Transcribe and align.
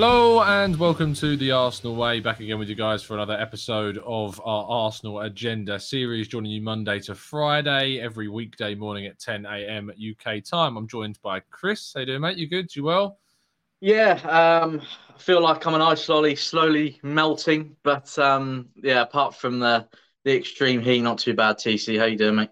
Hello 0.00 0.44
and 0.44 0.78
welcome 0.78 1.12
to 1.14 1.36
the 1.36 1.50
Arsenal 1.50 1.96
Way. 1.96 2.20
Back 2.20 2.38
again 2.38 2.60
with 2.60 2.68
you 2.68 2.76
guys 2.76 3.02
for 3.02 3.14
another 3.14 3.32
episode 3.32 3.98
of 4.06 4.40
our 4.44 4.64
Arsenal 4.70 5.22
Agenda 5.22 5.80
series, 5.80 6.28
joining 6.28 6.52
you 6.52 6.62
Monday 6.62 7.00
to 7.00 7.16
Friday, 7.16 7.98
every 7.98 8.28
weekday 8.28 8.76
morning 8.76 9.06
at 9.06 9.18
10 9.18 9.44
a.m. 9.44 9.90
UK 9.90 10.44
time. 10.44 10.76
I'm 10.76 10.86
joined 10.86 11.20
by 11.20 11.40
Chris. 11.50 11.90
How 11.92 11.98
you 11.98 12.06
doing, 12.06 12.20
mate? 12.20 12.36
You 12.36 12.46
good? 12.46 12.76
You 12.76 12.84
well? 12.84 13.18
Yeah, 13.80 14.12
um, 14.62 14.82
I 15.12 15.18
feel 15.18 15.42
like 15.42 15.66
I'm 15.66 15.74
an 15.74 15.82
ice 15.82 16.04
slowly, 16.04 16.36
slowly 16.36 17.00
melting. 17.02 17.74
But 17.82 18.16
um, 18.20 18.68
yeah, 18.76 19.00
apart 19.00 19.34
from 19.34 19.58
the 19.58 19.88
the 20.22 20.36
extreme 20.36 20.80
heat, 20.80 21.00
not 21.00 21.18
too 21.18 21.34
bad. 21.34 21.56
TC, 21.56 21.98
how 21.98 22.04
you 22.04 22.16
doing, 22.16 22.36
mate? 22.36 22.50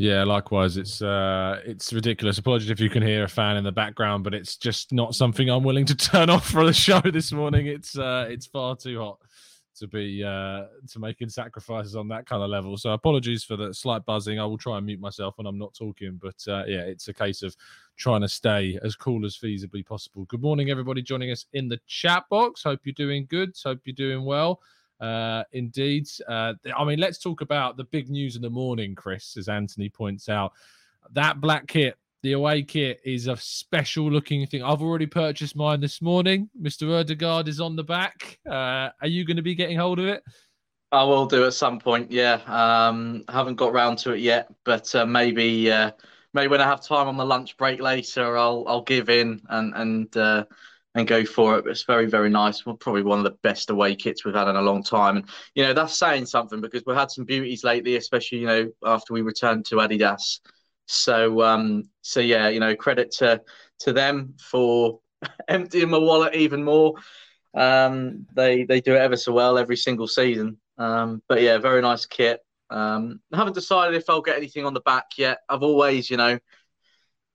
Yeah, 0.00 0.24
likewise. 0.24 0.78
It's 0.78 1.02
uh, 1.02 1.60
it's 1.66 1.92
ridiculous. 1.92 2.38
Apologies 2.38 2.70
if 2.70 2.80
you 2.80 2.88
can 2.88 3.02
hear 3.02 3.24
a 3.24 3.28
fan 3.28 3.58
in 3.58 3.64
the 3.64 3.70
background, 3.70 4.24
but 4.24 4.32
it's 4.32 4.56
just 4.56 4.94
not 4.94 5.14
something 5.14 5.50
I'm 5.50 5.62
willing 5.62 5.84
to 5.84 5.94
turn 6.10 6.30
off 6.30 6.48
for 6.48 6.64
the 6.64 6.72
show 6.72 7.02
this 7.02 7.32
morning. 7.32 7.66
It's 7.66 7.98
uh, 7.98 8.26
it's 8.30 8.46
far 8.46 8.76
too 8.76 8.98
hot 8.98 9.18
to 9.76 9.86
be 9.86 10.24
uh, 10.24 10.62
to 10.92 10.98
making 10.98 11.28
sacrifices 11.28 11.96
on 11.96 12.08
that 12.08 12.24
kind 12.24 12.42
of 12.42 12.48
level. 12.48 12.78
So 12.78 12.92
apologies 12.92 13.44
for 13.44 13.56
the 13.56 13.74
slight 13.74 14.06
buzzing. 14.06 14.40
I 14.40 14.46
will 14.46 14.56
try 14.56 14.78
and 14.78 14.86
mute 14.86 15.00
myself 15.00 15.36
when 15.36 15.46
I'm 15.46 15.58
not 15.58 15.74
talking, 15.74 16.18
but 16.18 16.50
uh, 16.50 16.64
yeah, 16.66 16.80
it's 16.80 17.08
a 17.08 17.12
case 17.12 17.42
of 17.42 17.54
trying 17.98 18.22
to 18.22 18.28
stay 18.28 18.78
as 18.82 18.96
cool 18.96 19.26
as 19.26 19.36
feasibly 19.36 19.84
possible. 19.84 20.24
Good 20.30 20.40
morning, 20.40 20.70
everybody 20.70 21.02
joining 21.02 21.30
us 21.30 21.44
in 21.52 21.68
the 21.68 21.78
chat 21.86 22.24
box. 22.30 22.62
Hope 22.62 22.80
you're 22.84 22.94
doing 22.94 23.26
good. 23.28 23.52
Hope 23.62 23.80
you're 23.84 23.92
doing 23.92 24.24
well. 24.24 24.62
Uh, 25.00 25.44
indeed. 25.52 26.08
Uh, 26.28 26.54
I 26.76 26.84
mean, 26.84 26.98
let's 26.98 27.18
talk 27.18 27.40
about 27.40 27.76
the 27.76 27.84
big 27.84 28.10
news 28.10 28.36
in 28.36 28.42
the 28.42 28.50
morning, 28.50 28.94
Chris, 28.94 29.36
as 29.36 29.48
Anthony 29.48 29.88
points 29.88 30.28
out. 30.28 30.52
That 31.12 31.40
black 31.40 31.66
kit, 31.66 31.96
the 32.22 32.32
away 32.32 32.62
kit, 32.62 33.00
is 33.04 33.26
a 33.26 33.36
special 33.36 34.10
looking 34.10 34.46
thing. 34.46 34.62
I've 34.62 34.82
already 34.82 35.06
purchased 35.06 35.56
mine 35.56 35.80
this 35.80 36.02
morning. 36.02 36.50
Mr. 36.60 36.86
Ødegaard 36.86 37.48
is 37.48 37.60
on 37.60 37.76
the 37.76 37.84
back. 37.84 38.38
Uh, 38.46 38.90
are 39.00 39.08
you 39.08 39.24
going 39.24 39.38
to 39.38 39.42
be 39.42 39.54
getting 39.54 39.78
hold 39.78 39.98
of 39.98 40.06
it? 40.06 40.22
I 40.92 41.04
will 41.04 41.26
do 41.26 41.46
at 41.46 41.54
some 41.54 41.78
point. 41.78 42.10
Yeah, 42.10 42.40
um, 42.46 43.24
haven't 43.28 43.54
got 43.54 43.72
round 43.72 43.98
to 43.98 44.12
it 44.12 44.20
yet, 44.20 44.52
but 44.64 44.92
uh, 44.94 45.06
maybe 45.06 45.70
uh, 45.70 45.92
maybe 46.34 46.48
when 46.48 46.60
I 46.60 46.64
have 46.64 46.84
time 46.84 47.06
on 47.06 47.16
the 47.16 47.24
lunch 47.24 47.56
break 47.56 47.80
later, 47.80 48.36
I'll 48.36 48.64
I'll 48.66 48.82
give 48.82 49.08
in 49.08 49.40
and 49.48 49.72
and 49.74 50.16
uh, 50.16 50.44
and 50.94 51.06
go 51.06 51.24
for 51.24 51.58
it. 51.58 51.66
It's 51.66 51.84
very, 51.84 52.06
very 52.06 52.30
nice. 52.30 52.66
Well, 52.66 52.76
probably 52.76 53.02
one 53.02 53.18
of 53.18 53.24
the 53.24 53.38
best 53.42 53.70
away 53.70 53.94
kits 53.94 54.24
we've 54.24 54.34
had 54.34 54.48
in 54.48 54.56
a 54.56 54.62
long 54.62 54.82
time. 54.82 55.18
And, 55.18 55.28
you 55.54 55.62
know, 55.62 55.72
that's 55.72 55.96
saying 55.96 56.26
something 56.26 56.60
because 56.60 56.82
we've 56.86 56.96
had 56.96 57.10
some 57.10 57.24
beauties 57.24 57.62
lately, 57.62 57.96
especially, 57.96 58.38
you 58.38 58.46
know, 58.46 58.70
after 58.84 59.14
we 59.14 59.22
returned 59.22 59.66
to 59.66 59.76
Adidas. 59.76 60.40
So, 60.86 61.42
um, 61.42 61.84
so 62.02 62.18
yeah, 62.20 62.48
you 62.48 62.58
know, 62.58 62.74
credit 62.74 63.12
to 63.18 63.40
to 63.80 63.92
them 63.92 64.34
for 64.50 65.00
emptying 65.48 65.90
my 65.90 65.98
wallet 65.98 66.34
even 66.34 66.64
more. 66.64 66.94
Um, 67.54 68.26
they 68.34 68.64
they 68.64 68.80
do 68.80 68.94
it 68.94 69.00
ever 69.00 69.16
so 69.16 69.32
well 69.32 69.58
every 69.58 69.76
single 69.76 70.08
season. 70.08 70.58
Um, 70.78 71.22
but 71.28 71.42
yeah, 71.42 71.58
very 71.58 71.80
nice 71.82 72.06
kit. 72.06 72.40
Um, 72.70 73.20
I 73.32 73.36
haven't 73.36 73.54
decided 73.54 73.96
if 73.96 74.08
I'll 74.08 74.22
get 74.22 74.36
anything 74.36 74.64
on 74.64 74.74
the 74.74 74.80
back 74.80 75.06
yet. 75.16 75.38
I've 75.48 75.62
always, 75.62 76.08
you 76.10 76.16
know, 76.16 76.38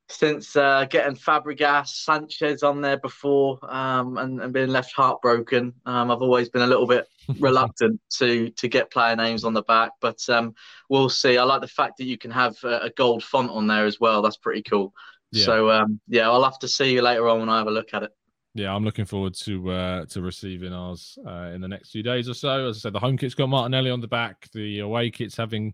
since 0.10 0.56
uh, 0.56 0.86
getting 0.90 1.16
Fabregas, 1.16 1.88
Sanchez 1.88 2.64
on 2.64 2.82
there 2.82 2.98
before, 2.98 3.60
um, 3.64 4.18
and, 4.18 4.40
and 4.40 4.54
being 4.54 4.70
left 4.70 4.94
heartbroken. 4.94 5.74
Um, 5.86 6.12
I've 6.12 6.22
always 6.22 6.50
been 6.50 6.62
a 6.62 6.68
little 6.68 6.86
bit 6.86 7.08
reluctant 7.40 8.00
to 8.18 8.50
to 8.52 8.68
get 8.68 8.92
player 8.92 9.16
names 9.16 9.44
on 9.44 9.54
the 9.54 9.64
back, 9.64 9.92
but 10.02 10.28
um, 10.30 10.54
we'll 10.90 11.10
see. 11.10 11.38
I 11.38 11.44
like 11.44 11.62
the 11.62 11.68
fact 11.68 11.98
that 11.98 12.06
you 12.06 12.18
can 12.18 12.32
have 12.32 12.56
a, 12.64 12.82
a 12.84 12.90
gold 12.92 13.24
font 13.24 13.50
on 13.50 13.68
there 13.68 13.86
as 13.86 14.00
well. 14.00 14.22
That's 14.22 14.38
pretty 14.38 14.62
cool. 14.62 14.94
Yeah. 15.32 15.46
So 15.46 15.72
um, 15.72 16.00
yeah, 16.08 16.30
I'll 16.30 16.44
have 16.44 16.60
to 16.60 16.68
see 16.68 16.94
you 16.94 17.02
later 17.02 17.28
on 17.28 17.40
when 17.40 17.50
I 17.50 17.58
have 17.58 17.68
a 17.68 17.72
look 17.72 17.94
at 17.94 18.04
it. 18.04 18.12
Yeah, 18.54 18.74
I'm 18.74 18.86
looking 18.86 19.04
forward 19.04 19.34
to 19.34 19.70
uh, 19.70 20.06
to 20.06 20.22
receiving 20.22 20.72
ours 20.72 21.18
uh, 21.28 21.52
in 21.54 21.60
the 21.60 21.68
next 21.68 21.90
few 21.90 22.04
days 22.04 22.30
or 22.30 22.34
so. 22.34 22.70
As 22.70 22.78
I 22.78 22.80
said, 22.80 22.94
the 22.94 23.00
home 23.00 23.18
kit's 23.18 23.36
got 23.36 23.50
Martinelli 23.50 23.92
on 23.92 24.00
the 24.00 24.08
back. 24.08 24.50
The 24.54 24.80
away 24.80 25.10
kit's 25.10 25.36
having 25.36 25.74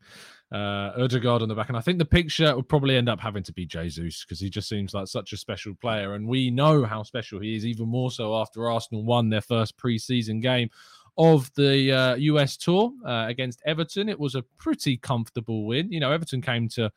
uh, 0.52 0.92
Ødegaard 0.98 1.42
on 1.42 1.50
the 1.50 1.56
back. 1.56 1.70
And 1.70 1.78
I 1.78 1.82
think 1.82 1.98
the 1.98 2.06
picture 2.06 2.56
would 2.56 2.68
probably 2.68 2.98
end 2.98 3.10
up 3.10 3.20
having 3.20 3.44
to 3.44 3.54
be 3.54 3.66
Jesus 3.66 4.24
because 4.24 4.40
he 4.40 4.50
just 4.50 4.68
seems 4.68 4.94
like 4.94 5.08
such 5.08 5.34
a 5.34 5.38
special 5.38 5.74
player. 5.76 6.14
And 6.14 6.28
we 6.28 6.52
know 6.52 6.84
how 6.84 7.04
special 7.04 7.40
he 7.40 7.56
is, 7.56 7.66
even 7.66 7.88
more 7.88 8.12
so 8.12 8.36
after 8.36 8.70
Arsenal 8.70 9.04
won 9.04 9.30
their 9.30 9.42
first 9.42 9.78
preseason 9.78 10.42
game 10.42 10.70
of 11.18 11.50
the 11.56 11.92
uh, 11.92 12.16
US 12.16 12.58
tour 12.58 12.92
uh, 13.06 13.26
against 13.28 13.62
Everton. 13.66 14.10
It 14.10 14.20
was 14.20 14.36
a 14.36 14.44
pretty 14.58 14.98
comfortable 14.98 15.66
win. 15.66 15.92
You 15.92 16.00
know, 16.00 16.12
Everton 16.12 16.42
came 16.42 16.68
to 16.70 16.92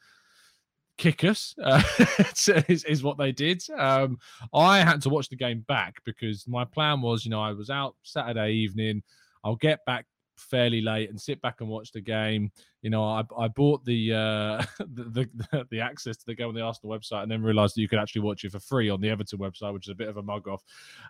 kick 0.97 1.25
us 1.25 1.55
uh, 1.63 1.83
is, 2.69 2.85
is, 2.85 3.03
what 3.03 3.19
they 3.19 3.33
did 3.33 3.61
um, 3.77 4.17
i 4.53 4.79
had 4.79 5.03
to 5.03 5.09
watch 5.09 5.29
the 5.29 5.35
game 5.35 5.65
back 5.67 5.97
because 6.05 6.47
my 6.47 6.65
plan 6.65 7.01
was 7.01 7.25
you 7.25 7.33
know 7.33 7.41
i 7.41 7.51
was 7.51 7.69
out 7.69 7.97
saturday 8.05 8.53
evening 8.53 9.03
i'll 9.43 9.57
get 9.57 9.85
back 9.87 10.07
fairly 10.37 10.81
late 10.81 11.11
and 11.11 11.21
sit 11.21 11.41
back 11.43 11.61
and 11.61 11.69
watch 11.69 11.93
the 11.93 12.01
game. 12.01 12.51
You 12.83 12.91
know, 12.91 13.05
I, 13.05 13.23
I 13.39 13.49
bought 13.49 13.85
the, 13.85 14.13
uh, 14.13 14.65
the, 14.79 15.29
the 15.51 15.67
the 15.71 15.81
access 15.81 16.17
to 16.19 16.27
the 16.27 16.35
game 16.35 16.49
on 16.49 16.55
the 16.55 16.61
Arsenal 16.61 16.97
website 16.97 17.23
and 17.23 17.31
then 17.31 17.43
realised 17.43 17.77
that 17.77 17.81
you 17.81 17.89
could 17.89 17.99
actually 17.99 18.23
watch 18.23 18.45
it 18.45 18.53
for 18.53 18.61
free 18.61 18.91
on 18.91 19.01
the 19.01 19.11
Everton 19.11 19.39
website, 19.39 19.73
which 19.73 19.87
is 19.87 19.93
a 19.93 19.95
bit 19.95 20.09
of 20.09 20.17
a 20.17 20.23
mug 20.23 20.49
off. 20.49 20.63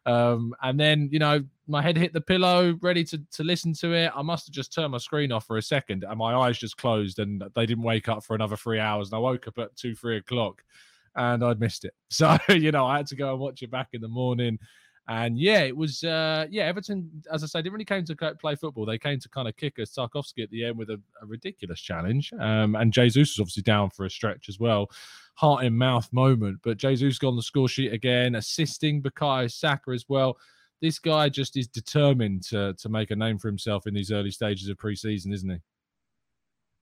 Um, 0.07 0.55
and 0.63 0.79
then 0.79 1.09
you 1.11 1.19
know, 1.19 1.43
my 1.67 1.83
head 1.83 1.97
hit 1.97 2.13
the 2.13 2.21
pillow, 2.21 2.79
ready 2.83 3.05
to 3.05 3.21
to 3.33 3.45
listen 3.45 3.73
to 3.75 3.93
it. 3.93 4.13
I 4.15 4.23
must 4.23 4.47
have 4.47 4.55
just 4.55 4.73
turned 4.73 4.93
my 4.93 4.99
screen 4.99 5.33
off 5.33 5.47
for 5.47 5.57
a 5.57 5.63
second, 5.63 6.05
and 6.05 6.19
my 6.19 6.35
eyes 6.35 6.59
just 6.59 6.77
closed, 6.77 7.19
and 7.19 7.43
they 7.55 7.67
didn't 7.67 7.85
wake 7.85 8.09
up 8.09 8.25
for 8.25 8.35
another 8.35 8.57
three 8.57 8.81
hours. 8.81 9.09
And 9.09 9.17
I 9.17 9.21
woke 9.21 9.49
up 9.49 9.59
at 9.59 9.77
two, 9.77 9.95
three 9.95 10.19
o'clock, 10.19 10.63
and 11.17 11.45
I'd 11.45 11.61
missed 11.61 11.85
it. 11.85 11.95
So 12.15 12.37
you 12.49 12.71
know, 12.71 12.87
I 12.87 12.99
had 12.99 13.09
to 13.09 13.17
go 13.17 13.33
and 13.33 13.41
watch 13.41 13.63
it 13.63 13.73
back 13.73 13.89
in 13.93 14.01
the 14.01 14.09
morning. 14.09 14.59
And 15.07 15.39
yeah, 15.39 15.61
it 15.61 15.77
was 15.77 16.03
uh, 16.03 16.47
yeah. 16.51 16.65
Everton, 16.65 17.23
as 17.31 17.45
I 17.45 17.47
say, 17.47 17.59
didn't 17.61 17.75
really 17.75 17.85
came 17.85 18.05
to 18.07 18.35
play 18.41 18.55
football. 18.55 18.87
They 18.87 18.99
came 18.99 19.21
to 19.21 19.29
kind 19.29 19.47
of 19.47 19.57
kick 19.57 19.79
us 19.79 19.95
Tarkowski 19.95 20.43
at 20.43 20.51
the 20.51 20.65
end 20.65 20.79
with 20.79 20.89
a, 20.89 21.01
a 21.21 21.27
ridiculous 21.27 21.81
challenge. 21.81 22.33
Um, 22.41 22.75
and 22.75 22.91
Jesus 22.91 23.37
was 23.37 23.41
obviously 23.41 23.65
down 23.65 23.91
for 23.91 24.07
a 24.07 24.11
stretch 24.11 24.49
as 24.49 24.59
well, 24.59 24.91
heart 25.35 25.65
in 25.65 25.77
mouth 25.77 26.11
moment. 26.11 26.61
But 26.63 26.79
Jesus 26.79 27.19
got 27.19 27.29
on 27.29 27.37
the 27.37 27.43
score 27.43 27.69
sheet 27.69 27.93
again, 27.93 28.35
assisting 28.35 29.03
Bukayo 29.03 29.53
Saka 29.53 29.91
as 29.91 30.07
well. 30.09 30.39
This 30.81 30.99
guy 30.99 31.29
just 31.29 31.59
is 31.59 31.69
determined 31.69 32.43
to 32.45 32.73
to 32.73 32.89
make 32.89 33.11
a 33.11 33.17
name 33.17 33.39
for 33.39 33.49
himself 33.49 33.87
in 33.87 33.93
these 33.93 34.11
early 34.11 34.31
stages 34.31 34.69
of 34.69 34.79
preseason, 34.79 35.35
isn't 35.35 35.51
he? 35.51 35.59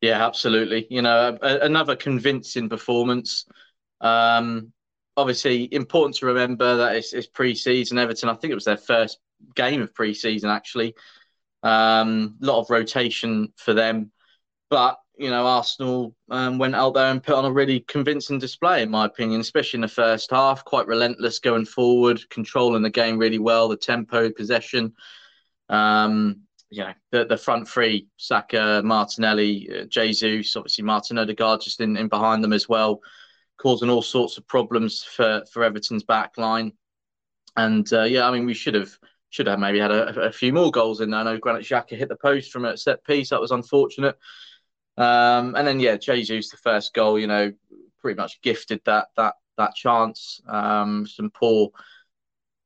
Yeah, 0.01 0.25
absolutely. 0.25 0.87
You 0.91 1.03
know, 1.03 1.39
a, 1.43 1.59
another 1.59 1.97
convincing 1.97 2.69
performance. 2.69 3.47
Um, 4.01 4.73
obviously 5.17 5.69
important 5.73 6.17
to 6.17 6.27
remember 6.27 6.77
that 6.77 6.97
it's, 6.97 7.13
it's 7.13 7.27
pre-season. 7.27 7.99
Everton, 7.99 8.29
I 8.29 8.35
think 8.35 8.51
it 8.51 8.55
was 8.57 8.65
their 8.65 8.77
first 8.77 9.19
game 9.55 9.83
of 9.83 9.95
pre-season 9.95 10.51
actually. 10.51 10.95
A 11.63 11.69
um, 11.69 12.37
lot 12.41 12.61
of 12.61 12.71
rotation 12.71 13.53
for 13.57 13.73
them, 13.73 14.11
but 14.69 14.99
you 15.17 15.31
know 15.31 15.47
Arsenal 15.47 16.17
um, 16.29 16.59
went 16.59 16.75
out 16.75 16.95
there 16.95 17.11
and 17.11 17.23
put 17.23 17.37
on 17.37 17.45
a 17.45 17.53
really 17.53 17.81
convincing 17.81 18.41
display, 18.41 18.83
in 18.83 18.91
my 18.91 19.05
opinion, 19.05 19.41
especially 19.41 19.77
in 19.77 19.83
the 19.83 19.89
first 19.89 20.33
half. 20.33 20.65
Quite 20.65 20.89
relentless 20.89 21.39
going 21.39 21.65
forward, 21.65 22.29
controlling 22.31 22.83
the 22.83 22.91
game 22.91 23.17
really 23.17 23.39
well, 23.39 23.69
the 23.69 23.77
tempo, 23.77 24.29
possession. 24.29 24.93
Um, 25.69 26.41
you 26.69 26.83
know 26.83 26.95
the, 27.13 27.27
the 27.27 27.37
front 27.37 27.69
three: 27.69 28.09
Saka, 28.17 28.83
Martinelli, 28.85 29.71
uh, 29.73 29.85
Jesus, 29.85 30.57
obviously 30.57 30.83
Martin 30.83 31.17
Ødegaard 31.19 31.63
just 31.63 31.81
in, 31.81 31.97
in 31.97 32.09
behind 32.09 32.43
them 32.43 32.53
as 32.53 32.69
well 32.69 33.01
causing 33.63 33.89
all 33.89 34.03
sorts 34.03 34.39
of 34.39 34.47
problems 34.49 35.05
for 35.05 35.45
for 35.53 35.63
Everton's 35.63 36.03
back 36.03 36.37
line. 36.37 36.73
And 37.57 37.91
uh, 37.93 38.03
yeah, 38.03 38.29
I 38.29 38.33
mean, 38.33 38.45
we 38.45 38.55
should 38.55 38.75
have 38.75 38.99
should 39.31 39.47
have 39.47 39.61
maybe 39.61 39.79
had 39.79 39.93
a, 39.93 40.21
a 40.21 40.33
few 40.33 40.53
more 40.53 40.73
goals 40.73 41.01
in 41.01 41.11
there. 41.11 41.21
I 41.21 41.23
know 41.23 41.39
Granit 41.39 41.63
Xhaka 41.63 41.97
hit 41.97 42.09
the 42.09 42.17
post 42.17 42.51
from 42.51 42.65
a 42.65 42.77
set 42.77 43.05
piece. 43.05 43.31
That 43.31 43.41
was 43.41 43.53
unfortunate. 43.53 44.19
Um, 44.97 45.55
and 45.55 45.67
then 45.67 45.79
yeah, 45.79 45.97
Jesus 45.97 46.51
the 46.51 46.57
first 46.57 46.93
goal. 46.93 47.19
You 47.19 47.29
know, 47.29 47.53
pretty 48.01 48.21
much 48.21 48.43
gifted 48.43 48.81
that 48.85 49.09
that 49.17 49.35
that 49.59 49.77
chance. 49.77 50.41
Um, 50.49 51.07
some 51.07 51.31
poor 51.31 51.71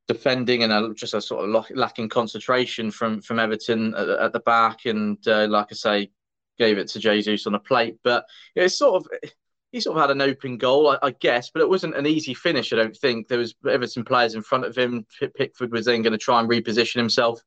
defending 0.09 0.63
and 0.63 0.73
a, 0.73 0.95
just 0.95 1.15
a 1.15 1.21
sort 1.21 1.49
of 1.49 1.67
lacking 1.77 2.09
concentration 2.09 2.91
from 2.91 3.21
from 3.21 3.39
Everton 3.39 3.95
at, 3.95 4.09
at 4.09 4.33
the 4.33 4.41
back, 4.41 4.87
and 4.87 5.19
uh, 5.29 5.47
like 5.47 5.67
I 5.71 5.75
say, 5.75 6.11
gave 6.59 6.79
it 6.79 6.89
to 6.89 7.01
Jesus 7.01 7.47
on 7.47 7.55
a 7.55 7.61
plate. 7.61 7.99
But 8.03 8.25
it's 8.55 8.79
sort 8.79 9.05
of 9.05 9.31
he 9.77 9.81
sort 9.81 9.97
of 9.97 10.01
had 10.01 10.11
an 10.11 10.23
open 10.23 10.57
goal, 10.57 10.89
I, 10.89 10.99
I, 11.03 11.11
guess, 11.11 11.51
but 11.51 11.61
it 11.61 11.69
wasn't 11.69 11.97
an 11.97 12.07
easy 12.07 12.33
finish. 12.33 12.73
I 12.73 12.77
don't 12.77 12.97
think 12.97 13.29
there 13.29 13.39
was 13.39 13.55
Everton 13.69 14.05
players 14.05 14.35
in 14.35 14.41
front 14.41 14.65
of 14.65 14.75
him. 14.75 15.05
Pickford 15.37 15.71
was 15.71 15.85
then 15.85 16.01
going 16.01 16.13
to 16.13 16.19
try 16.19 16.41
and 16.41 16.49
reposition 16.49 16.97
himself, 16.97 17.43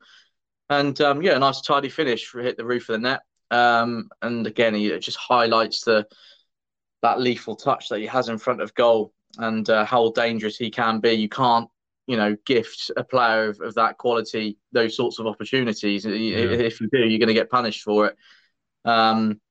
and 0.70 1.00
um, 1.02 1.24
yeah, 1.24 1.36
a 1.36 1.40
nice 1.40 1.62
tidy 1.62 1.90
finish 1.90 2.32
hit 2.32 2.56
the 2.56 2.66
roof 2.66 2.88
of 2.90 2.94
the 2.94 3.00
net. 3.00 3.22
Um, 3.50 4.10
and 4.22 4.46
again, 4.46 4.76
he 4.76 4.96
just 5.00 5.18
highlights 5.18 5.82
the 5.82 6.06
that 7.02 7.20
lethal 7.20 7.56
touch 7.56 7.90
that 7.90 8.00
he 8.00 8.06
has 8.06 8.30
in 8.30 8.38
front 8.38 8.62
of 8.62 8.76
goal 8.76 9.12
and 9.38 9.68
uh, 9.70 9.86
how 9.86 10.12
dangerous 10.12 10.58
he 10.58 10.70
can 10.70 11.00
be. 11.00 11.14
You 11.14 11.30
can't, 11.30 11.68
you 12.06 12.16
know, 12.16 12.38
gift 12.46 12.92
a 12.96 13.04
player 13.04 13.50
of, 13.50 13.60
of 13.62 13.74
that 13.74 13.98
quality 13.98 14.58
those 14.72 14.96
sorts 14.96 15.18
of 15.18 15.26
opportunities. 15.26 16.06
Yeah. 16.06 16.12
If 16.14 16.80
you 16.80 16.90
do, 16.92 17.00
you're 17.00 17.18
going 17.18 17.28
to 17.28 17.34
get 17.34 17.50
punished 17.50 17.82
for 17.82 18.08
it. 18.08 18.16
Um, 18.86 19.42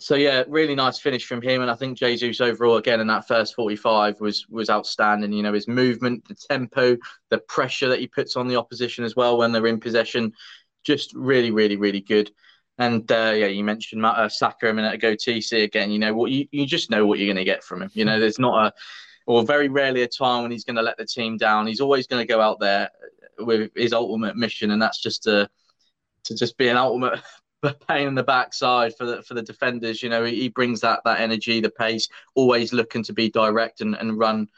so 0.00 0.14
yeah, 0.14 0.44
really 0.48 0.74
nice 0.74 0.98
finish 0.98 1.26
from 1.26 1.42
him, 1.42 1.60
and 1.60 1.70
I 1.70 1.74
think 1.74 1.98
Jesus 1.98 2.40
overall 2.40 2.78
again 2.78 3.00
in 3.00 3.06
that 3.08 3.28
first 3.28 3.54
forty-five 3.54 4.20
was 4.20 4.46
was 4.48 4.70
outstanding. 4.70 5.32
You 5.32 5.42
know, 5.42 5.52
his 5.52 5.68
movement, 5.68 6.26
the 6.26 6.34
tempo, 6.34 6.96
the 7.28 7.38
pressure 7.38 7.88
that 7.90 8.00
he 8.00 8.06
puts 8.06 8.34
on 8.36 8.48
the 8.48 8.56
opposition 8.56 9.04
as 9.04 9.14
well 9.14 9.36
when 9.36 9.52
they're 9.52 9.66
in 9.66 9.78
possession, 9.78 10.32
just 10.84 11.12
really, 11.14 11.50
really, 11.50 11.76
really 11.76 12.00
good. 12.00 12.30
And 12.78 13.10
uh, 13.12 13.34
yeah, 13.36 13.46
you 13.46 13.62
mentioned 13.62 14.04
uh, 14.04 14.28
Saka 14.28 14.70
a 14.70 14.72
minute 14.72 14.94
ago. 14.94 15.14
TC 15.14 15.64
again, 15.64 15.90
you 15.90 15.98
know 15.98 16.14
what 16.14 16.30
you, 16.30 16.46
you 16.50 16.66
just 16.66 16.90
know 16.90 17.04
what 17.04 17.18
you're 17.18 17.28
going 17.28 17.36
to 17.36 17.44
get 17.44 17.62
from 17.62 17.82
him. 17.82 17.90
You 17.92 18.06
know, 18.06 18.18
there's 18.18 18.38
not 18.38 18.66
a 18.66 18.72
or 19.26 19.44
very 19.44 19.68
rarely 19.68 20.02
a 20.02 20.08
time 20.08 20.42
when 20.42 20.50
he's 20.50 20.64
going 20.64 20.76
to 20.76 20.82
let 20.82 20.96
the 20.96 21.04
team 21.04 21.36
down. 21.36 21.66
He's 21.66 21.80
always 21.80 22.06
going 22.06 22.26
to 22.26 22.32
go 22.32 22.40
out 22.40 22.58
there 22.58 22.88
with 23.38 23.70
his 23.76 23.92
ultimate 23.92 24.36
mission, 24.36 24.70
and 24.70 24.80
that's 24.80 25.02
just 25.02 25.24
to 25.24 25.48
to 26.24 26.34
just 26.34 26.56
be 26.56 26.68
an 26.68 26.76
ultimate 26.76 27.20
pain 27.88 28.08
in 28.08 28.14
the 28.14 28.22
backside 28.22 28.96
for 28.96 29.06
the 29.06 29.22
for 29.22 29.34
the 29.34 29.42
defenders. 29.42 30.02
You 30.02 30.08
know, 30.08 30.24
he, 30.24 30.36
he 30.42 30.48
brings 30.48 30.80
that 30.80 31.00
that 31.04 31.20
energy, 31.20 31.60
the 31.60 31.70
pace, 31.70 32.08
always 32.34 32.72
looking 32.72 33.02
to 33.04 33.12
be 33.12 33.30
direct 33.30 33.80
and, 33.80 33.94
and 33.94 34.18
run 34.18 34.48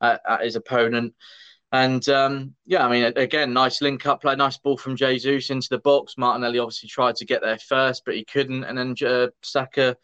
at, 0.00 0.20
at 0.28 0.42
his 0.42 0.56
opponent. 0.56 1.14
And 1.72 2.06
um, 2.08 2.54
yeah, 2.66 2.84
I 2.84 2.90
mean, 2.90 3.12
again, 3.16 3.52
nice 3.52 3.80
link 3.80 4.04
up 4.04 4.22
play, 4.22 4.34
nice 4.34 4.58
ball 4.58 4.76
from 4.76 4.96
Jesus 4.96 5.50
into 5.50 5.68
the 5.70 5.78
box. 5.78 6.14
Martinelli 6.18 6.58
obviously 6.58 6.88
tried 6.88 7.16
to 7.16 7.24
get 7.24 7.42
there 7.42 7.58
first, 7.58 8.02
but 8.04 8.16
he 8.16 8.24
couldn't. 8.24 8.64
And 8.64 8.76
then 8.76 8.94
uh, 9.08 9.28
Saka 9.42 9.96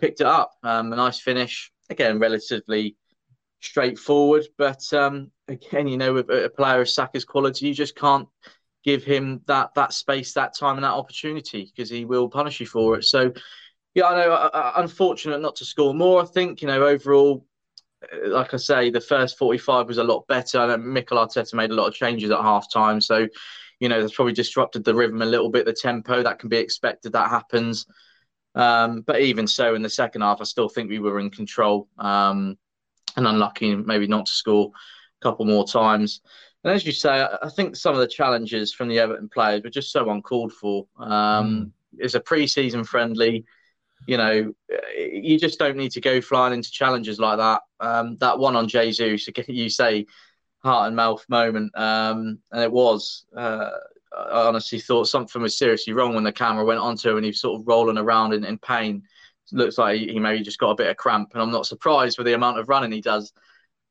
picked 0.00 0.20
it 0.20 0.26
up. 0.26 0.52
Um, 0.62 0.92
a 0.92 0.96
nice 0.96 1.20
finish. 1.20 1.72
Again, 1.90 2.20
relatively 2.20 2.96
straightforward. 3.60 4.46
But 4.56 4.92
um, 4.92 5.32
again, 5.48 5.88
you 5.88 5.96
know, 5.96 6.14
with 6.14 6.30
a 6.30 6.52
player 6.56 6.82
of 6.82 6.88
Saka's 6.88 7.24
quality, 7.24 7.66
you 7.66 7.74
just 7.74 7.96
can't 7.96 8.28
give 8.88 9.04
him 9.04 9.42
that 9.46 9.74
that 9.74 9.92
space, 9.92 10.32
that 10.32 10.56
time, 10.56 10.76
and 10.76 10.84
that 10.84 10.92
opportunity 10.92 11.70
because 11.70 11.90
he 11.90 12.06
will 12.06 12.26
punish 12.26 12.58
you 12.58 12.64
for 12.64 12.96
it. 12.96 13.04
So, 13.04 13.32
yeah, 13.94 14.06
I 14.06 14.14
know. 14.14 14.32
Uh, 14.32 14.50
uh 14.54 14.72
unfortunate 14.76 15.42
not 15.42 15.56
to 15.56 15.66
score 15.66 15.92
more. 15.92 16.22
I 16.22 16.24
think 16.24 16.62
you 16.62 16.68
know 16.68 16.82
overall, 16.86 17.44
uh, 18.02 18.30
like 18.30 18.54
I 18.54 18.56
say, 18.56 18.88
the 18.88 19.00
first 19.00 19.36
forty-five 19.36 19.86
was 19.86 19.98
a 19.98 20.04
lot 20.04 20.26
better. 20.26 20.58
I 20.58 20.68
know 20.68 20.78
Mikel 20.78 21.18
Arteta 21.18 21.52
made 21.52 21.70
a 21.70 21.74
lot 21.74 21.88
of 21.88 21.94
changes 21.94 22.30
at 22.30 22.40
half 22.40 22.72
time, 22.72 22.98
so 23.02 23.28
you 23.78 23.90
know 23.90 24.00
that's 24.00 24.14
probably 24.14 24.32
disrupted 24.32 24.84
the 24.84 24.94
rhythm 24.94 25.20
a 25.20 25.26
little 25.26 25.50
bit, 25.50 25.66
the 25.66 25.74
tempo. 25.74 26.22
That 26.22 26.38
can 26.38 26.48
be 26.48 26.56
expected. 26.56 27.12
That 27.12 27.28
happens. 27.28 27.84
Um, 28.54 29.02
but 29.02 29.20
even 29.20 29.46
so, 29.46 29.74
in 29.74 29.82
the 29.82 29.90
second 29.90 30.22
half, 30.22 30.40
I 30.40 30.44
still 30.44 30.70
think 30.70 30.88
we 30.88 30.98
were 30.98 31.20
in 31.20 31.30
control 31.30 31.88
um, 31.98 32.56
and 33.16 33.26
unlucky 33.26 33.74
maybe 33.76 34.06
not 34.06 34.24
to 34.26 34.32
score 34.32 34.70
a 35.20 35.22
couple 35.22 35.44
more 35.44 35.66
times. 35.66 36.22
And 36.64 36.72
as 36.72 36.84
you 36.84 36.92
say, 36.92 37.26
I 37.42 37.48
think 37.48 37.76
some 37.76 37.94
of 37.94 38.00
the 38.00 38.06
challenges 38.06 38.72
from 38.72 38.88
the 38.88 38.98
Everton 38.98 39.28
players 39.28 39.62
were 39.62 39.70
just 39.70 39.92
so 39.92 40.10
uncalled 40.10 40.52
for. 40.52 40.86
Um, 40.98 41.10
mm. 41.10 41.70
It's 41.98 42.14
a 42.14 42.20
pre-season 42.20 42.84
friendly. 42.84 43.44
You 44.06 44.16
know, 44.16 44.52
you 44.96 45.38
just 45.38 45.58
don't 45.58 45.76
need 45.76 45.92
to 45.92 46.00
go 46.00 46.20
flying 46.20 46.54
into 46.54 46.70
challenges 46.70 47.18
like 47.18 47.38
that. 47.38 47.62
Um, 47.80 48.16
that 48.18 48.38
one 48.38 48.56
on 48.56 48.68
Jesus, 48.68 49.28
you 49.48 49.68
say, 49.68 50.06
heart 50.58 50.88
and 50.88 50.96
mouth 50.96 51.24
moment, 51.28 51.76
um, 51.78 52.38
and 52.50 52.62
it 52.62 52.72
was. 52.72 53.24
Uh, 53.36 53.70
I 54.16 54.46
honestly 54.46 54.80
thought 54.80 55.06
something 55.06 55.42
was 55.42 55.58
seriously 55.58 55.92
wrong 55.92 56.14
when 56.14 56.24
the 56.24 56.32
camera 56.32 56.64
went 56.64 56.80
onto 56.80 57.10
him 57.10 57.16
and 57.16 57.24
he 57.24 57.30
was 57.30 57.40
sort 57.40 57.60
of 57.60 57.68
rolling 57.68 57.98
around 57.98 58.32
in, 58.32 58.42
in 58.42 58.56
pain. 58.58 59.02
It 59.52 59.56
looks 59.56 59.76
like 59.76 60.00
he 60.00 60.18
maybe 60.18 60.42
just 60.42 60.58
got 60.58 60.70
a 60.70 60.74
bit 60.74 60.90
of 60.90 60.96
cramp, 60.96 61.30
and 61.34 61.42
I'm 61.42 61.50
not 61.50 61.66
surprised 61.66 62.18
with 62.18 62.26
the 62.26 62.34
amount 62.34 62.58
of 62.58 62.68
running 62.68 62.92
he 62.92 63.00
does. 63.00 63.32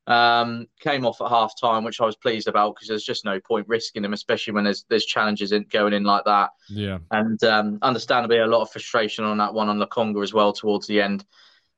Um, 0.07 0.67
came 0.79 1.05
off 1.05 1.19
at 1.19 1.27
half 1.27 1.59
time, 1.59 1.83
which 1.83 1.99
I 1.99 2.05
was 2.05 2.15
pleased 2.15 2.47
about 2.47 2.75
because 2.75 2.87
there's 2.87 3.03
just 3.03 3.25
no 3.25 3.41
point 3.41 3.67
risking 3.67 4.05
him, 4.05 4.13
especially 4.13 4.53
when 4.53 4.63
there's 4.63 4.85
there's 4.89 5.05
challenges 5.05 5.51
in, 5.51 5.65
going 5.69 5.93
in 5.93 6.03
like 6.03 6.23
that. 6.25 6.51
Yeah. 6.69 6.99
And 7.11 7.43
um, 7.43 7.79
understandably, 7.81 8.37
a 8.37 8.47
lot 8.47 8.61
of 8.61 8.71
frustration 8.71 9.25
on 9.25 9.37
that 9.39 9.53
one 9.53 9.67
on 9.67 9.79
Lokonga 9.79 10.23
as 10.23 10.33
well 10.33 10.53
towards 10.53 10.87
the 10.87 11.01
end. 11.01 11.25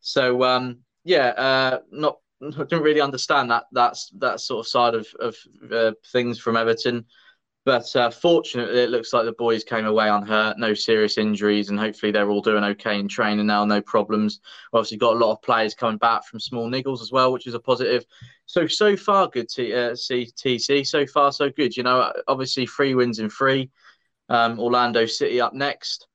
So 0.02 0.44
um, 0.44 0.80
yeah, 1.04 1.30
uh, 1.30 1.80
not 1.92 2.18
didn't 2.42 2.84
really 2.84 3.02
understand 3.02 3.52
that 3.52 3.66
that's 3.72 4.12
that 4.20 4.40
sort 4.40 4.66
of 4.66 4.68
side 4.68 4.96
of 4.96 5.08
of 5.20 5.36
uh, 5.72 5.92
things 6.12 6.40
from 6.40 6.56
Everton. 6.56 7.06
But 7.70 7.96
uh, 7.96 8.10
fortunately, 8.10 8.82
it 8.82 8.90
looks 8.90 9.14
like 9.14 9.26
the 9.26 9.32
boys 9.32 9.64
came 9.64 9.86
away 9.86 10.10
unhurt, 10.10 10.58
no 10.58 10.74
serious 10.74 11.20
injuries, 11.20 11.70
and 11.70 11.80
hopefully 11.80 12.12
they're 12.12 12.28
all 12.28 12.42
doing 12.42 12.64
okay 12.64 12.98
in 12.98 13.08
training 13.08 13.46
now, 13.46 13.64
no 13.64 13.80
problems. 13.80 14.40
Obviously, 14.74 14.98
got 14.98 15.14
a 15.14 15.20
lot 15.20 15.34
of 15.34 15.44
players 15.44 15.76
coming 15.76 16.00
back 16.00 16.26
from 16.26 16.40
small 16.40 16.68
niggles 16.68 17.00
as 17.00 17.12
well, 17.12 17.32
which 17.32 17.46
is 17.46 17.54
a 17.54 17.60
positive. 17.60 18.08
So 18.48 18.66
so 18.66 18.98
far, 18.98 19.28
good 19.28 19.50
to 19.50 19.92
uh, 19.92 19.96
see 19.96 20.32
TC. 20.36 20.88
So 20.88 21.06
far, 21.06 21.32
so 21.32 21.52
good. 21.52 21.78
You 21.78 21.84
know, 21.84 22.12
obviously 22.28 22.66
three 22.66 22.96
wins 22.96 23.20
in 23.20 23.30
three. 23.30 23.70
Um, 24.30 24.60
Orlando 24.60 25.06
City 25.06 25.40
up 25.40 25.54
next, 25.54 26.08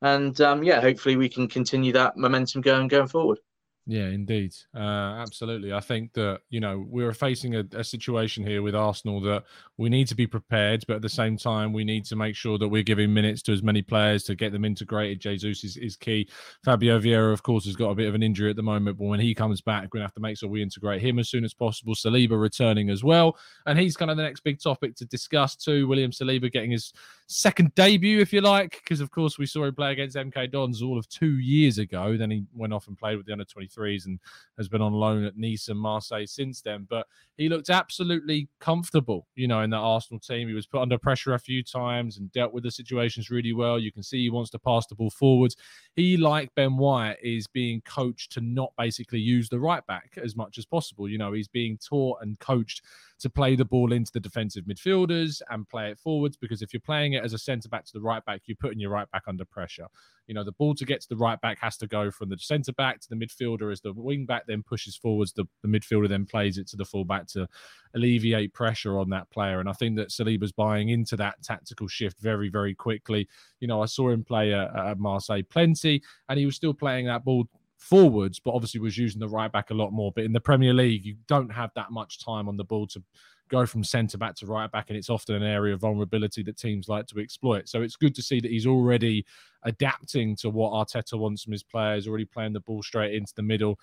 and 0.00 0.40
um, 0.40 0.62
yeah, 0.62 0.80
hopefully 0.80 1.16
we 1.16 1.28
can 1.28 1.46
continue 1.46 1.92
that 1.92 2.16
momentum 2.16 2.62
going 2.62 2.88
going 2.88 3.08
forward. 3.08 3.38
Yeah, 3.84 4.06
indeed. 4.06 4.54
Uh, 4.72 4.78
absolutely. 5.18 5.72
I 5.72 5.80
think 5.80 6.12
that, 6.12 6.42
you 6.50 6.60
know, 6.60 6.86
we're 6.88 7.12
facing 7.12 7.56
a, 7.56 7.64
a, 7.72 7.82
situation 7.82 8.46
here 8.46 8.62
with 8.62 8.76
Arsenal 8.76 9.20
that 9.22 9.42
we 9.76 9.88
need 9.88 10.06
to 10.06 10.14
be 10.14 10.26
prepared, 10.26 10.84
but 10.86 10.96
at 10.96 11.02
the 11.02 11.08
same 11.08 11.36
time, 11.36 11.72
we 11.72 11.82
need 11.82 12.04
to 12.04 12.14
make 12.14 12.36
sure 12.36 12.58
that 12.58 12.68
we're 12.68 12.84
giving 12.84 13.12
minutes 13.12 13.42
to 13.42 13.52
as 13.52 13.60
many 13.60 13.82
players 13.82 14.22
to 14.24 14.36
get 14.36 14.52
them 14.52 14.64
integrated. 14.64 15.20
Jesus 15.20 15.64
is, 15.64 15.76
is 15.76 15.96
key. 15.96 16.28
Fabio 16.64 17.00
Vieira, 17.00 17.32
of 17.32 17.42
course, 17.42 17.64
has 17.64 17.74
got 17.74 17.90
a 17.90 17.94
bit 17.96 18.06
of 18.06 18.14
an 18.14 18.22
injury 18.22 18.50
at 18.50 18.56
the 18.56 18.62
moment, 18.62 18.98
but 18.98 19.06
when 19.06 19.18
he 19.18 19.34
comes 19.34 19.60
back, 19.60 19.82
we're 19.82 19.98
going 19.98 20.02
to 20.02 20.06
have 20.06 20.14
to 20.14 20.20
make 20.20 20.38
sure 20.38 20.48
we 20.48 20.62
integrate 20.62 21.02
him 21.02 21.18
as 21.18 21.28
soon 21.28 21.44
as 21.44 21.52
possible. 21.52 21.94
Saliba 21.94 22.40
returning 22.40 22.88
as 22.88 23.02
well. 23.02 23.36
And 23.66 23.76
he's 23.76 23.96
kind 23.96 24.12
of 24.12 24.16
the 24.16 24.22
next 24.22 24.44
big 24.44 24.62
topic 24.62 24.94
to 24.96 25.04
discuss 25.06 25.56
too. 25.56 25.88
William 25.88 26.12
Saliba 26.12 26.52
getting 26.52 26.70
his 26.70 26.92
second 27.26 27.74
debut, 27.74 28.20
if 28.20 28.32
you 28.32 28.42
like, 28.42 28.80
because, 28.84 29.00
of 29.00 29.10
course, 29.10 29.38
we 29.38 29.46
saw 29.46 29.64
him 29.64 29.74
play 29.74 29.90
against 29.90 30.16
MK 30.16 30.52
Dons 30.52 30.82
all 30.82 30.98
of 30.98 31.08
two 31.08 31.38
years 31.38 31.78
ago. 31.78 32.16
Then 32.16 32.30
he 32.30 32.44
went 32.54 32.72
off 32.72 32.86
and 32.86 32.96
played 32.96 33.16
with 33.16 33.26
the 33.26 33.32
under 33.32 33.44
23 33.44 33.71
threes 33.72 34.06
and 34.06 34.18
has 34.56 34.68
been 34.68 34.82
on 34.82 34.92
loan 34.92 35.24
at 35.24 35.36
Nice 35.36 35.68
and 35.68 35.78
Marseille 35.78 36.26
since 36.26 36.60
then. 36.60 36.86
But 36.88 37.06
he 37.36 37.48
looked 37.48 37.70
absolutely 37.70 38.48
comfortable, 38.60 39.26
you 39.34 39.48
know, 39.48 39.62
in 39.62 39.70
that 39.70 39.78
Arsenal 39.78 40.20
team. 40.20 40.48
He 40.48 40.54
was 40.54 40.66
put 40.66 40.82
under 40.82 40.98
pressure 40.98 41.34
a 41.34 41.38
few 41.38 41.62
times 41.62 42.18
and 42.18 42.30
dealt 42.32 42.52
with 42.52 42.64
the 42.64 42.70
situations 42.70 43.30
really 43.30 43.52
well. 43.52 43.78
You 43.78 43.92
can 43.92 44.02
see 44.02 44.22
he 44.22 44.30
wants 44.30 44.50
to 44.50 44.58
pass 44.58 44.86
the 44.86 44.94
ball 44.94 45.10
forwards. 45.10 45.56
He, 45.96 46.16
like 46.16 46.54
Ben 46.54 46.76
White, 46.76 47.16
is 47.22 47.46
being 47.46 47.80
coached 47.82 48.32
to 48.32 48.40
not 48.40 48.72
basically 48.76 49.20
use 49.20 49.48
the 49.48 49.60
right 49.60 49.84
back 49.86 50.18
as 50.22 50.36
much 50.36 50.58
as 50.58 50.66
possible. 50.66 51.08
You 51.08 51.18
know, 51.18 51.32
he's 51.32 51.48
being 51.48 51.78
taught 51.78 52.18
and 52.22 52.38
coached 52.38 52.82
to 53.22 53.30
play 53.30 53.54
the 53.54 53.64
ball 53.64 53.92
into 53.92 54.10
the 54.12 54.20
defensive 54.20 54.64
midfielders 54.64 55.40
and 55.48 55.68
play 55.68 55.90
it 55.90 55.98
forwards 55.98 56.36
because 56.36 56.60
if 56.60 56.72
you're 56.72 56.80
playing 56.80 57.12
it 57.12 57.24
as 57.24 57.32
a 57.32 57.38
centre 57.38 57.68
back 57.68 57.84
to 57.84 57.92
the 57.94 58.00
right 58.00 58.24
back, 58.24 58.42
you're 58.46 58.56
putting 58.56 58.80
your 58.80 58.90
right 58.90 59.08
back 59.12 59.22
under 59.28 59.44
pressure. 59.44 59.86
You 60.26 60.34
know, 60.34 60.42
the 60.42 60.52
ball 60.52 60.74
to 60.74 60.84
get 60.84 61.00
to 61.02 61.08
the 61.08 61.16
right 61.16 61.40
back 61.40 61.58
has 61.60 61.76
to 61.78 61.86
go 61.86 62.10
from 62.10 62.30
the 62.30 62.38
centre 62.38 62.72
back 62.72 63.00
to 63.00 63.08
the 63.08 63.14
midfielder 63.14 63.70
as 63.70 63.80
the 63.80 63.92
wing 63.92 64.26
back 64.26 64.46
then 64.46 64.64
pushes 64.64 64.96
forwards. 64.96 65.32
The, 65.32 65.44
the 65.62 65.68
midfielder 65.68 66.08
then 66.08 66.26
plays 66.26 66.58
it 66.58 66.66
to 66.68 66.76
the 66.76 66.84
full 66.84 67.04
back 67.04 67.28
to 67.28 67.46
alleviate 67.94 68.52
pressure 68.52 68.98
on 68.98 69.10
that 69.10 69.30
player. 69.30 69.60
And 69.60 69.68
I 69.68 69.72
think 69.72 69.96
that 69.96 70.08
Saliba's 70.08 70.52
buying 70.52 70.88
into 70.88 71.16
that 71.16 71.42
tactical 71.44 71.86
shift 71.86 72.20
very, 72.20 72.48
very 72.48 72.74
quickly. 72.74 73.28
You 73.60 73.68
know, 73.68 73.82
I 73.82 73.86
saw 73.86 74.10
him 74.10 74.24
play 74.24 74.52
at, 74.52 74.74
at 74.74 74.98
Marseille 74.98 75.42
plenty 75.48 76.02
and 76.28 76.38
he 76.38 76.46
was 76.46 76.56
still 76.56 76.74
playing 76.74 77.06
that 77.06 77.24
ball 77.24 77.46
forwards, 77.82 78.38
but 78.38 78.52
obviously 78.52 78.80
was 78.80 78.96
using 78.96 79.20
the 79.20 79.28
right 79.28 79.50
back 79.50 79.70
a 79.70 79.74
lot 79.74 79.92
more. 79.92 80.12
But 80.12 80.24
in 80.24 80.32
the 80.32 80.40
Premier 80.40 80.72
League, 80.72 81.04
you 81.04 81.16
don't 81.26 81.50
have 81.50 81.70
that 81.74 81.90
much 81.90 82.24
time 82.24 82.48
on 82.48 82.56
the 82.56 82.64
ball 82.64 82.86
to 82.88 83.02
go 83.48 83.66
from 83.66 83.84
centre 83.84 84.16
back 84.16 84.34
to 84.36 84.46
right 84.46 84.70
back, 84.70 84.86
and 84.88 84.96
it's 84.96 85.10
often 85.10 85.34
an 85.34 85.42
area 85.42 85.74
of 85.74 85.80
vulnerability 85.80 86.42
that 86.44 86.56
teams 86.56 86.88
like 86.88 87.06
to 87.08 87.18
exploit. 87.18 87.68
So 87.68 87.82
it's 87.82 87.96
good 87.96 88.14
to 88.14 88.22
see 88.22 88.40
that 88.40 88.50
he's 88.50 88.66
already 88.66 89.26
adapting 89.64 90.36
to 90.36 90.48
what 90.48 90.72
Arteta 90.72 91.18
wants 91.18 91.42
from 91.42 91.52
his 91.52 91.62
players, 91.62 92.06
already 92.06 92.24
playing 92.24 92.52
the 92.52 92.60
ball 92.60 92.82
straight 92.82 93.14
into 93.14 93.34
the 93.34 93.42
middle. 93.42 93.78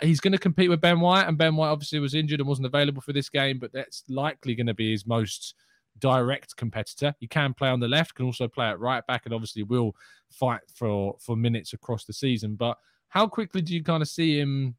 He's 0.00 0.20
going 0.20 0.32
to 0.32 0.38
compete 0.38 0.70
with 0.70 0.80
Ben 0.80 1.00
White, 1.00 1.28
and 1.28 1.38
Ben 1.38 1.54
White 1.54 1.68
obviously 1.68 2.00
was 2.00 2.14
injured 2.14 2.40
and 2.40 2.48
wasn't 2.48 2.66
available 2.66 3.02
for 3.02 3.12
this 3.12 3.28
game, 3.28 3.58
but 3.58 3.72
that's 3.72 4.02
likely 4.08 4.54
going 4.54 4.66
to 4.66 4.74
be 4.74 4.90
his 4.90 5.06
most 5.06 5.54
direct 6.00 6.56
competitor. 6.56 7.14
He 7.20 7.28
can 7.28 7.54
play 7.54 7.68
on 7.68 7.78
the 7.78 7.88
left, 7.88 8.14
can 8.14 8.26
also 8.26 8.48
play 8.48 8.66
at 8.66 8.80
right 8.80 9.06
back, 9.06 9.26
and 9.26 9.34
obviously 9.34 9.62
will 9.62 9.94
fight 10.30 10.62
for 10.74 11.16
for 11.20 11.36
minutes 11.36 11.72
across 11.72 12.04
the 12.04 12.12
season. 12.12 12.56
But 12.56 12.78
how 13.14 13.28
quickly 13.28 13.62
do 13.62 13.72
you 13.72 13.82
kind 13.82 14.02
of 14.02 14.08
see 14.08 14.38
him 14.38 14.74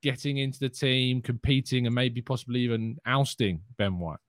getting 0.00 0.38
into 0.38 0.60
the 0.60 0.68
team, 0.68 1.20
competing, 1.20 1.86
and 1.86 1.94
maybe 1.94 2.22
possibly 2.22 2.60
even 2.60 2.96
ousting 3.04 3.60
Ben 3.76 3.98
White? 3.98 4.20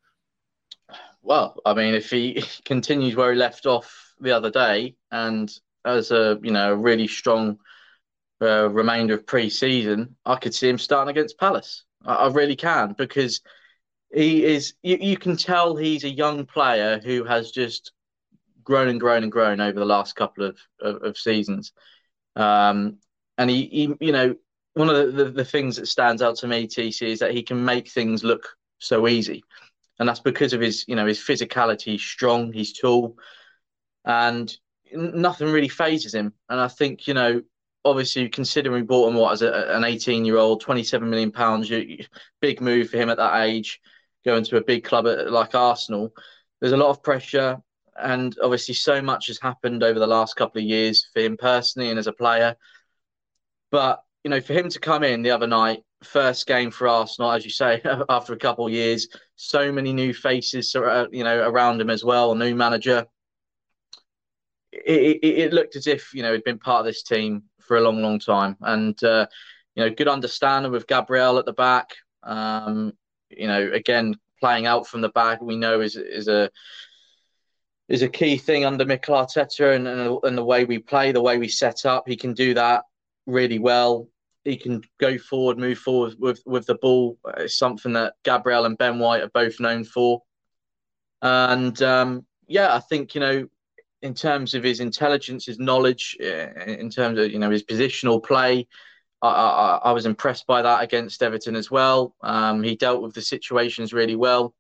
Well, 1.21 1.61
I 1.63 1.75
mean, 1.75 1.93
if 1.93 2.09
he 2.09 2.43
continues 2.65 3.15
where 3.15 3.31
he 3.31 3.37
left 3.37 3.67
off 3.67 4.13
the 4.19 4.31
other 4.31 4.49
day, 4.49 4.95
and 5.11 5.53
as 5.85 6.11
a 6.11 6.39
you 6.41 6.51
know 6.51 6.73
really 6.73 7.07
strong 7.07 7.59
uh, 8.41 8.67
remainder 8.69 9.13
of 9.13 9.27
pre-season, 9.27 10.15
I 10.25 10.37
could 10.37 10.55
see 10.55 10.67
him 10.67 10.79
starting 10.79 11.11
against 11.11 11.39
Palace. 11.39 11.83
I, 12.03 12.15
I 12.15 12.27
really 12.29 12.55
can 12.55 12.95
because 12.97 13.41
he 14.11 14.43
is. 14.43 14.73
You, 14.81 14.97
you 14.99 15.17
can 15.17 15.37
tell 15.37 15.75
he's 15.75 16.03
a 16.03 16.09
young 16.09 16.47
player 16.47 16.99
who 16.99 17.25
has 17.25 17.51
just 17.51 17.91
grown 18.63 18.87
and 18.87 18.99
grown 18.99 19.21
and 19.21 19.31
grown 19.31 19.61
over 19.61 19.79
the 19.79 19.85
last 19.85 20.15
couple 20.15 20.45
of 20.45 20.57
of, 20.81 21.03
of 21.03 21.17
seasons. 21.17 21.73
Um, 22.35 22.97
and 23.37 23.49
he, 23.49 23.65
he 23.65 24.05
you 24.05 24.11
know, 24.11 24.35
one 24.73 24.89
of 24.89 24.95
the, 24.95 25.23
the, 25.23 25.31
the, 25.31 25.45
things 25.45 25.75
that 25.75 25.87
stands 25.87 26.21
out 26.21 26.37
to 26.37 26.47
me, 26.47 26.67
TC, 26.67 27.07
is 27.07 27.19
that 27.19 27.31
he 27.31 27.43
can 27.43 27.63
make 27.63 27.89
things 27.89 28.23
look 28.23 28.47
so 28.79 29.07
easy. 29.07 29.43
And 29.99 30.07
that's 30.07 30.19
because 30.19 30.53
of 30.53 30.61
his, 30.61 30.85
you 30.87 30.95
know, 30.95 31.05
his 31.05 31.19
physicality. 31.19 31.91
He's 31.91 32.01
strong, 32.01 32.53
he's 32.53 32.73
tall, 32.73 33.17
and 34.05 34.55
nothing 34.93 35.51
really 35.51 35.67
phases 35.67 36.13
him. 36.13 36.33
And 36.49 36.59
I 36.59 36.67
think, 36.67 37.07
you 37.07 37.13
know, 37.13 37.41
obviously, 37.85 38.29
considering 38.29 38.75
we 38.75 38.81
bought 38.81 39.09
him 39.09 39.15
what 39.15 39.33
as 39.33 39.41
a, 39.41 39.75
an 39.75 39.83
18 39.83 40.25
year 40.25 40.37
old, 40.37 40.61
27 40.61 41.09
million 41.09 41.31
pounds, 41.31 41.71
big 42.41 42.61
move 42.61 42.89
for 42.89 42.97
him 42.97 43.09
at 43.09 43.17
that 43.17 43.41
age, 43.43 43.79
going 44.25 44.43
to 44.45 44.57
a 44.57 44.63
big 44.63 44.83
club 44.83 45.05
uh, 45.05 45.29
like 45.29 45.55
Arsenal. 45.55 46.11
There's 46.59 46.73
a 46.73 46.77
lot 46.77 46.89
of 46.89 47.03
pressure, 47.03 47.57
and 48.01 48.35
obviously, 48.41 48.75
so 48.75 49.01
much 49.01 49.27
has 49.27 49.39
happened 49.39 49.83
over 49.83 49.99
the 49.99 50.07
last 50.07 50.35
couple 50.35 50.61
of 50.61 50.67
years 50.67 51.07
for 51.13 51.21
him 51.21 51.37
personally 51.37 51.89
and 51.89 51.99
as 51.99 52.07
a 52.07 52.13
player. 52.13 52.55
But 53.71 54.03
you 54.23 54.29
know, 54.29 54.41
for 54.41 54.53
him 54.53 54.69
to 54.69 54.79
come 54.79 55.03
in 55.03 55.23
the 55.23 55.31
other 55.31 55.47
night, 55.47 55.83
first 56.03 56.45
game 56.45 56.71
for 56.71 56.87
Arsenal, 56.87 57.31
as 57.31 57.43
you 57.43 57.51
say, 57.51 57.81
after 58.09 58.33
a 58.33 58.37
couple 58.37 58.67
of 58.67 58.73
years, 58.73 59.07
so 59.35 59.71
many 59.71 59.93
new 59.93 60.13
faces, 60.13 60.75
uh, 60.75 61.07
you 61.11 61.23
know, 61.23 61.49
around 61.49 61.81
him 61.81 61.89
as 61.89 62.03
well, 62.03 62.31
a 62.31 62.35
new 62.35 62.55
manager. 62.55 63.05
It, 64.71 65.19
it, 65.21 65.25
it, 65.25 65.53
looked 65.53 65.75
as 65.75 65.87
if 65.87 66.13
you 66.13 66.23
know 66.23 66.31
he'd 66.31 66.45
been 66.45 66.59
part 66.59 66.79
of 66.79 66.85
this 66.85 67.03
team 67.03 67.43
for 67.59 67.77
a 67.77 67.81
long, 67.81 68.01
long 68.01 68.19
time, 68.19 68.55
and 68.61 69.01
uh, 69.03 69.27
you 69.75 69.83
know, 69.83 69.89
good 69.89 70.07
understanding 70.07 70.71
with 70.71 70.87
Gabriel 70.87 71.39
at 71.39 71.45
the 71.45 71.53
back. 71.53 71.89
Um, 72.23 72.93
you 73.29 73.47
know, 73.47 73.71
again, 73.73 74.15
playing 74.39 74.67
out 74.67 74.87
from 74.87 75.01
the 75.01 75.09
back, 75.09 75.41
we 75.41 75.57
know 75.57 75.81
is 75.81 75.95
is 75.95 76.27
a 76.27 76.49
is 77.89 78.01
a 78.01 78.07
key 78.07 78.37
thing 78.37 78.63
under 78.63 78.85
Mikel 78.85 79.15
Arteta 79.15 79.75
and, 79.75 79.85
and, 79.85 80.17
and 80.23 80.37
the 80.37 80.45
way 80.45 80.63
we 80.63 80.79
play, 80.79 81.11
the 81.11 81.21
way 81.21 81.37
we 81.37 81.49
set 81.49 81.85
up. 81.85 82.07
He 82.07 82.15
can 82.15 82.33
do 82.33 82.53
that 82.53 82.83
really 83.31 83.59
well. 83.59 84.07
He 84.43 84.57
can 84.57 84.81
go 84.99 85.17
forward, 85.17 85.57
move 85.57 85.77
forward 85.77 86.15
with 86.19 86.41
with 86.45 86.65
the 86.65 86.75
ball. 86.75 87.17
It's 87.37 87.57
something 87.57 87.93
that 87.93 88.13
Gabriel 88.23 88.65
and 88.65 88.77
Ben 88.77 88.99
White 88.99 89.21
are 89.21 89.31
both 89.33 89.59
known 89.59 89.83
for. 89.83 90.21
And 91.21 91.79
um, 91.81 92.25
yeah, 92.47 92.73
I 92.73 92.79
think 92.79 93.13
you 93.13 93.21
know, 93.21 93.47
in 94.01 94.13
terms 94.13 94.55
of 94.55 94.63
his 94.63 94.79
intelligence, 94.79 95.45
his 95.45 95.59
knowledge, 95.59 96.17
eh, 96.19 96.49
in 96.65 96.89
terms 96.89 97.19
of 97.19 97.31
you 97.31 97.39
know 97.39 97.51
his 97.51 97.63
positional 97.63 98.23
play, 98.23 98.67
I, 99.21 99.27
I, 99.29 99.79
I 99.85 99.91
was 99.91 100.07
impressed 100.07 100.47
by 100.47 100.63
that 100.63 100.83
against 100.83 101.21
Everton 101.21 101.55
as 101.55 101.69
well. 101.69 102.15
Um, 102.21 102.63
he 102.63 102.75
dealt 102.75 103.03
with 103.03 103.13
the 103.13 103.21
situations 103.21 103.93
really 103.93 104.15
well, 104.15 104.55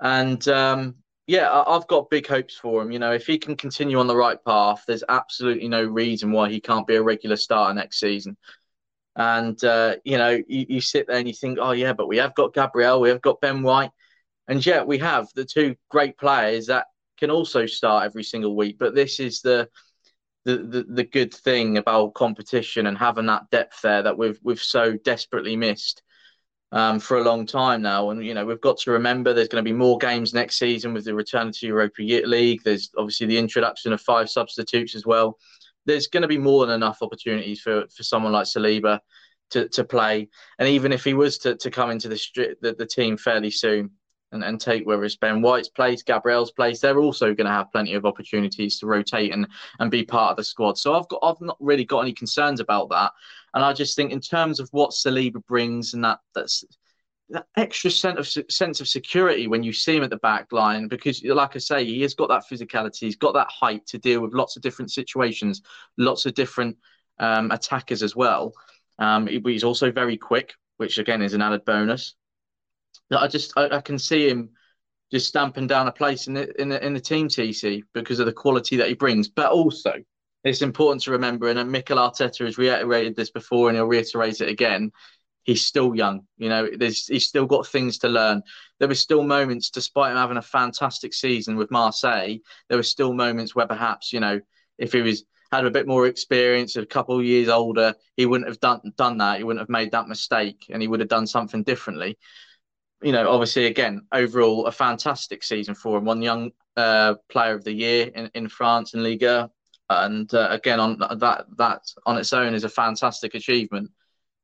and 0.00 0.46
um, 0.48 0.96
yeah, 1.30 1.48
I, 1.48 1.74
have 1.74 1.86
got 1.86 2.10
big 2.10 2.26
hopes 2.26 2.56
for 2.56 2.82
him. 2.82 2.90
You 2.90 2.98
know, 2.98 3.12
if 3.12 3.24
he 3.24 3.38
can 3.38 3.54
continue 3.54 4.00
on 4.00 4.08
the 4.08 4.16
right 4.16 4.44
path, 4.44 4.82
there's 4.84 5.04
absolutely 5.08 5.68
no 5.68 5.84
reason 5.84 6.32
why 6.32 6.50
he 6.50 6.60
can't 6.60 6.88
be 6.88 6.96
a 6.96 7.02
regular 7.02 7.36
starter 7.36 7.72
next 7.72 8.00
season. 8.00 8.36
And 9.14 9.62
uh, 9.62 9.96
you 10.04 10.18
know, 10.18 10.30
you, 10.48 10.66
you 10.68 10.80
sit 10.80 11.06
there 11.06 11.18
and 11.18 11.28
you 11.28 11.34
think, 11.34 11.58
oh 11.60 11.70
yeah, 11.70 11.92
but 11.92 12.08
we 12.08 12.16
have 12.16 12.34
got 12.34 12.52
Gabriel, 12.52 13.00
we 13.00 13.10
have 13.10 13.22
got 13.22 13.40
Ben 13.40 13.62
White, 13.62 13.92
and 14.48 14.66
yet 14.66 14.88
we 14.88 14.98
have 14.98 15.28
the 15.36 15.44
two 15.44 15.76
great 15.88 16.18
players 16.18 16.66
that 16.66 16.86
can 17.16 17.30
also 17.30 17.64
start 17.64 18.06
every 18.06 18.24
single 18.24 18.56
week. 18.56 18.76
But 18.76 18.96
this 18.96 19.20
is 19.20 19.40
the 19.40 19.68
the, 20.44 20.56
the, 20.56 20.82
the 20.88 21.04
good 21.04 21.32
thing 21.32 21.78
about 21.78 22.14
competition 22.14 22.88
and 22.88 22.98
having 22.98 23.26
that 23.26 23.48
depth 23.52 23.82
there 23.82 24.02
that 24.02 24.18
we've 24.18 24.40
we've 24.42 24.60
so 24.60 24.96
desperately 25.04 25.54
missed 25.54 26.02
um, 26.72 27.00
for 27.00 27.18
a 27.18 27.22
long 27.22 27.46
time 27.46 27.82
now. 27.82 28.10
And, 28.10 28.24
you 28.24 28.34
know, 28.34 28.44
we've 28.44 28.60
got 28.60 28.78
to 28.78 28.90
remember 28.92 29.32
there's 29.32 29.48
going 29.48 29.64
to 29.64 29.68
be 29.68 29.76
more 29.76 29.98
games 29.98 30.32
next 30.32 30.58
season 30.58 30.94
with 30.94 31.04
the 31.04 31.14
return 31.14 31.52
to 31.52 31.66
Europa 31.66 32.02
League. 32.02 32.62
There's 32.64 32.90
obviously 32.96 33.26
the 33.26 33.38
introduction 33.38 33.92
of 33.92 34.00
five 34.00 34.30
substitutes 34.30 34.94
as 34.94 35.06
well. 35.06 35.38
There's 35.86 36.06
going 36.06 36.22
to 36.22 36.28
be 36.28 36.38
more 36.38 36.66
than 36.66 36.74
enough 36.74 36.98
opportunities 37.02 37.60
for, 37.60 37.86
for 37.94 38.02
someone 38.02 38.32
like 38.32 38.46
Saliba 38.46 39.00
to, 39.50 39.68
to 39.68 39.84
play. 39.84 40.28
And 40.58 40.68
even 40.68 40.92
if 40.92 41.04
he 41.04 41.14
was 41.14 41.38
to, 41.38 41.56
to 41.56 41.70
come 41.70 41.90
into 41.90 42.08
the, 42.08 42.56
the, 42.60 42.74
the 42.74 42.86
team 42.86 43.16
fairly 43.16 43.50
soon, 43.50 43.90
and, 44.32 44.44
and 44.44 44.60
take 44.60 44.86
whether 44.86 45.04
it's 45.04 45.16
Ben 45.16 45.42
White's 45.42 45.68
place, 45.68 46.02
Gabriel's 46.02 46.52
place, 46.52 46.80
they're 46.80 46.98
also 46.98 47.34
going 47.34 47.46
to 47.46 47.52
have 47.52 47.72
plenty 47.72 47.94
of 47.94 48.06
opportunities 48.06 48.78
to 48.78 48.86
rotate 48.86 49.32
and 49.32 49.48
and 49.78 49.90
be 49.90 50.04
part 50.04 50.30
of 50.30 50.36
the 50.36 50.44
squad. 50.44 50.78
So 50.78 50.94
I've 50.94 51.08
got 51.08 51.20
I've 51.22 51.40
not 51.40 51.56
really 51.60 51.84
got 51.84 52.00
any 52.00 52.12
concerns 52.12 52.60
about 52.60 52.90
that. 52.90 53.12
And 53.54 53.64
I 53.64 53.72
just 53.72 53.96
think 53.96 54.12
in 54.12 54.20
terms 54.20 54.60
of 54.60 54.68
what 54.72 54.90
Saliba 54.90 55.44
brings 55.46 55.94
and 55.94 56.04
that 56.04 56.20
that's 56.34 56.64
that 57.30 57.46
extra 57.56 57.90
sense 57.90 58.36
of 58.36 58.44
sense 58.50 58.80
of 58.80 58.88
security 58.88 59.46
when 59.46 59.62
you 59.62 59.72
see 59.72 59.96
him 59.96 60.02
at 60.02 60.10
the 60.10 60.16
back 60.16 60.52
line, 60.52 60.88
because 60.88 61.22
like 61.24 61.56
I 61.56 61.58
say, 61.58 61.84
he 61.84 62.02
has 62.02 62.14
got 62.14 62.28
that 62.28 62.44
physicality, 62.50 63.00
he's 63.00 63.16
got 63.16 63.34
that 63.34 63.48
height 63.48 63.86
to 63.88 63.98
deal 63.98 64.20
with 64.20 64.34
lots 64.34 64.56
of 64.56 64.62
different 64.62 64.90
situations, 64.90 65.62
lots 65.96 66.26
of 66.26 66.34
different 66.34 66.76
um, 67.18 67.50
attackers 67.50 68.02
as 68.02 68.16
well. 68.16 68.52
Um, 68.98 69.26
he's 69.26 69.64
also 69.64 69.90
very 69.90 70.16
quick, 70.16 70.54
which 70.76 70.98
again 70.98 71.22
is 71.22 71.34
an 71.34 71.42
added 71.42 71.64
bonus. 71.64 72.14
I 73.10 73.28
just 73.28 73.52
I, 73.56 73.68
I 73.76 73.80
can 73.80 73.98
see 73.98 74.28
him 74.28 74.50
just 75.10 75.28
stamping 75.28 75.66
down 75.66 75.88
a 75.88 75.92
place 75.92 76.26
in 76.26 76.34
the 76.34 76.60
in 76.60 76.68
the 76.68 76.84
in 76.84 76.94
the 76.94 77.00
team 77.00 77.28
TC 77.28 77.82
because 77.94 78.20
of 78.20 78.26
the 78.26 78.32
quality 78.32 78.76
that 78.76 78.88
he 78.88 78.94
brings, 78.94 79.28
but 79.28 79.50
also 79.50 79.94
it's 80.44 80.62
important 80.62 81.02
to 81.02 81.10
remember, 81.10 81.48
and 81.48 81.70
Mikel 81.70 81.98
Arteta 81.98 82.44
has 82.46 82.58
reiterated 82.58 83.14
this 83.14 83.30
before, 83.30 83.68
and 83.68 83.76
he'll 83.76 83.86
reiterate 83.86 84.40
it 84.40 84.48
again. 84.48 84.90
He's 85.42 85.66
still 85.66 85.94
young, 85.94 86.26
you 86.38 86.48
know. 86.48 86.68
He's 86.78 87.26
still 87.26 87.46
got 87.46 87.66
things 87.66 87.98
to 87.98 88.08
learn. 88.08 88.42
There 88.78 88.88
were 88.88 88.94
still 88.94 89.22
moments, 89.22 89.70
despite 89.70 90.12
him 90.12 90.18
having 90.18 90.36
a 90.36 90.42
fantastic 90.42 91.12
season 91.12 91.56
with 91.56 91.70
Marseille, 91.70 92.36
there 92.68 92.78
were 92.78 92.82
still 92.82 93.12
moments 93.12 93.54
where 93.54 93.66
perhaps 93.66 94.12
you 94.12 94.20
know 94.20 94.40
if 94.78 94.92
he 94.92 95.02
was 95.02 95.24
had 95.52 95.66
a 95.66 95.70
bit 95.70 95.86
more 95.86 96.06
experience, 96.06 96.76
a 96.76 96.86
couple 96.86 97.18
of 97.18 97.24
years 97.24 97.48
older, 97.48 97.94
he 98.16 98.24
wouldn't 98.24 98.48
have 98.48 98.60
done 98.60 98.80
done 98.96 99.18
that. 99.18 99.38
He 99.38 99.44
wouldn't 99.44 99.60
have 99.60 99.68
made 99.68 99.92
that 99.92 100.08
mistake, 100.08 100.66
and 100.70 100.80
he 100.80 100.88
would 100.88 101.00
have 101.00 101.08
done 101.08 101.26
something 101.26 101.62
differently. 101.62 102.18
You 103.02 103.12
know, 103.12 103.30
obviously, 103.30 103.66
again, 103.66 104.06
overall, 104.12 104.66
a 104.66 104.72
fantastic 104.72 105.42
season 105.42 105.74
for 105.74 105.98
him. 105.98 106.04
One 106.04 106.22
young 106.22 106.52
uh, 106.76 107.14
player 107.30 107.54
of 107.54 107.64
the 107.64 107.72
year 107.72 108.10
in, 108.14 108.30
in 108.34 108.48
France 108.48 108.94
in 108.94 109.02
Liga 109.02 109.50
and 109.90 110.32
uh, 110.34 110.48
again 110.50 110.80
on 110.80 110.98
that 110.98 111.46
that 111.56 111.82
on 112.06 112.16
its 112.16 112.32
own 112.32 112.54
is 112.54 112.64
a 112.64 112.68
fantastic 112.68 113.34
achievement. 113.34 113.90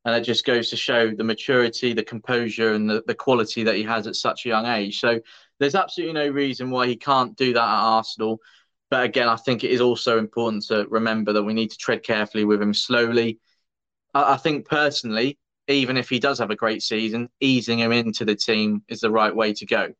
And 0.04 0.14
it 0.14 0.22
just 0.22 0.44
goes 0.44 0.70
to 0.70 0.76
show 0.76 1.10
the 1.10 1.24
maturity 1.24 1.92
the 1.92 2.04
composure 2.04 2.74
and 2.74 2.88
the, 2.88 3.02
the 3.08 3.14
quality 3.14 3.64
that 3.64 3.74
he 3.74 3.82
has 3.84 4.06
at 4.06 4.14
such 4.14 4.46
a 4.46 4.48
young 4.48 4.66
age. 4.66 5.00
So 5.00 5.20
there's 5.58 5.74
absolutely 5.74 6.14
no 6.14 6.28
reason 6.28 6.70
why 6.70 6.86
he 6.86 6.96
can't 6.96 7.36
do 7.36 7.52
that 7.54 7.60
at 7.60 7.64
arsenal. 7.64 8.40
But 8.90 9.04
again 9.04 9.28
i 9.28 9.36
think 9.36 9.64
it 9.64 9.70
is 9.70 9.80
also 9.80 10.18
important 10.18 10.64
to 10.66 10.86
remember 10.88 11.32
that 11.32 11.42
we 11.42 11.54
need 11.54 11.70
to 11.70 11.76
tread 11.76 12.02
carefully 12.02 12.44
with 12.44 12.60
him 12.62 12.74
slowly. 12.74 13.40
I, 14.14 14.34
I 14.34 14.36
think 14.36 14.66
personally 14.68 15.38
even 15.68 15.96
if 15.96 16.08
he 16.08 16.18
does 16.18 16.38
have 16.38 16.50
a 16.50 16.56
great 16.56 16.82
season 16.82 17.28
easing 17.40 17.80
him 17.80 17.92
into 17.92 18.24
the 18.24 18.36
team 18.36 18.82
is 18.88 19.00
the 19.00 19.10
right 19.10 19.34
way 19.34 19.52
to 19.52 19.66
go 19.66 19.92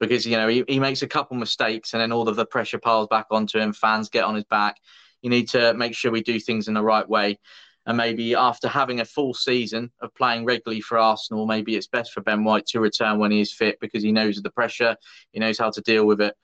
because 0.00 0.26
you 0.26 0.36
know 0.36 0.48
he, 0.48 0.64
he 0.68 0.78
makes 0.78 1.02
a 1.02 1.08
couple 1.08 1.36
mistakes 1.36 1.92
and 1.92 2.00
then 2.00 2.12
all 2.12 2.28
of 2.28 2.36
the 2.36 2.46
pressure 2.46 2.78
piles 2.78 3.08
back 3.08 3.26
onto 3.30 3.58
him. 3.58 3.72
Fans 3.72 4.08
get 4.08 4.24
on 4.24 4.34
his 4.34 4.44
back. 4.44 4.76
You 5.22 5.30
need 5.30 5.48
to 5.50 5.74
make 5.74 5.94
sure 5.94 6.10
we 6.10 6.22
do 6.22 6.38
things 6.38 6.68
in 6.68 6.74
the 6.74 6.82
right 6.82 7.08
way. 7.08 7.38
And 7.86 7.96
maybe 7.98 8.34
after 8.34 8.66
having 8.66 9.00
a 9.00 9.04
full 9.04 9.34
season 9.34 9.90
of 10.00 10.14
playing 10.14 10.46
regularly 10.46 10.80
for 10.80 10.98
Arsenal, 10.98 11.46
maybe 11.46 11.76
it's 11.76 11.86
best 11.86 12.12
for 12.12 12.22
Ben 12.22 12.42
White 12.42 12.66
to 12.68 12.80
return 12.80 13.18
when 13.18 13.30
he 13.30 13.40
is 13.40 13.52
fit 13.52 13.78
because 13.80 14.02
he 14.02 14.10
knows 14.10 14.40
the 14.40 14.50
pressure, 14.50 14.96
he 15.32 15.40
knows 15.40 15.58
how 15.58 15.70
to 15.70 15.80
deal 15.82 16.06
with 16.06 16.20
it. 16.20 16.34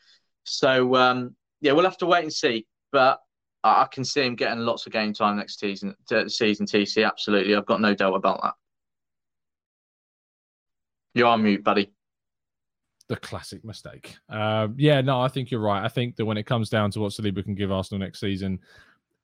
So 0.44 0.94
um, 0.96 1.34
yeah, 1.60 1.72
we'll 1.72 1.84
have 1.84 1.98
to 1.98 2.06
wait 2.06 2.24
and 2.24 2.32
see. 2.32 2.66
But 2.92 3.20
I 3.62 3.86
can 3.90 4.04
see 4.04 4.22
him 4.22 4.36
getting 4.36 4.60
lots 4.60 4.86
of 4.86 4.92
game 4.92 5.12
time 5.12 5.36
next 5.36 5.60
season. 5.60 5.94
Season 6.28 6.66
TC, 6.66 7.06
absolutely. 7.06 7.54
I've 7.54 7.66
got 7.66 7.80
no 7.80 7.94
doubt 7.94 8.14
about 8.14 8.40
that. 8.42 8.54
You're 11.14 11.28
on 11.28 11.42
mute, 11.42 11.64
buddy 11.64 11.92
the 13.10 13.16
classic 13.16 13.64
mistake. 13.64 14.16
Uh, 14.28 14.68
yeah, 14.76 15.00
no, 15.00 15.20
I 15.20 15.26
think 15.26 15.50
you're 15.50 15.60
right. 15.60 15.84
I 15.84 15.88
think 15.88 16.14
that 16.14 16.24
when 16.24 16.38
it 16.38 16.46
comes 16.46 16.70
down 16.70 16.92
to 16.92 17.00
what 17.00 17.10
Saliba 17.10 17.42
can 17.42 17.56
give 17.56 17.72
Arsenal 17.72 17.98
next 17.98 18.20
season, 18.20 18.60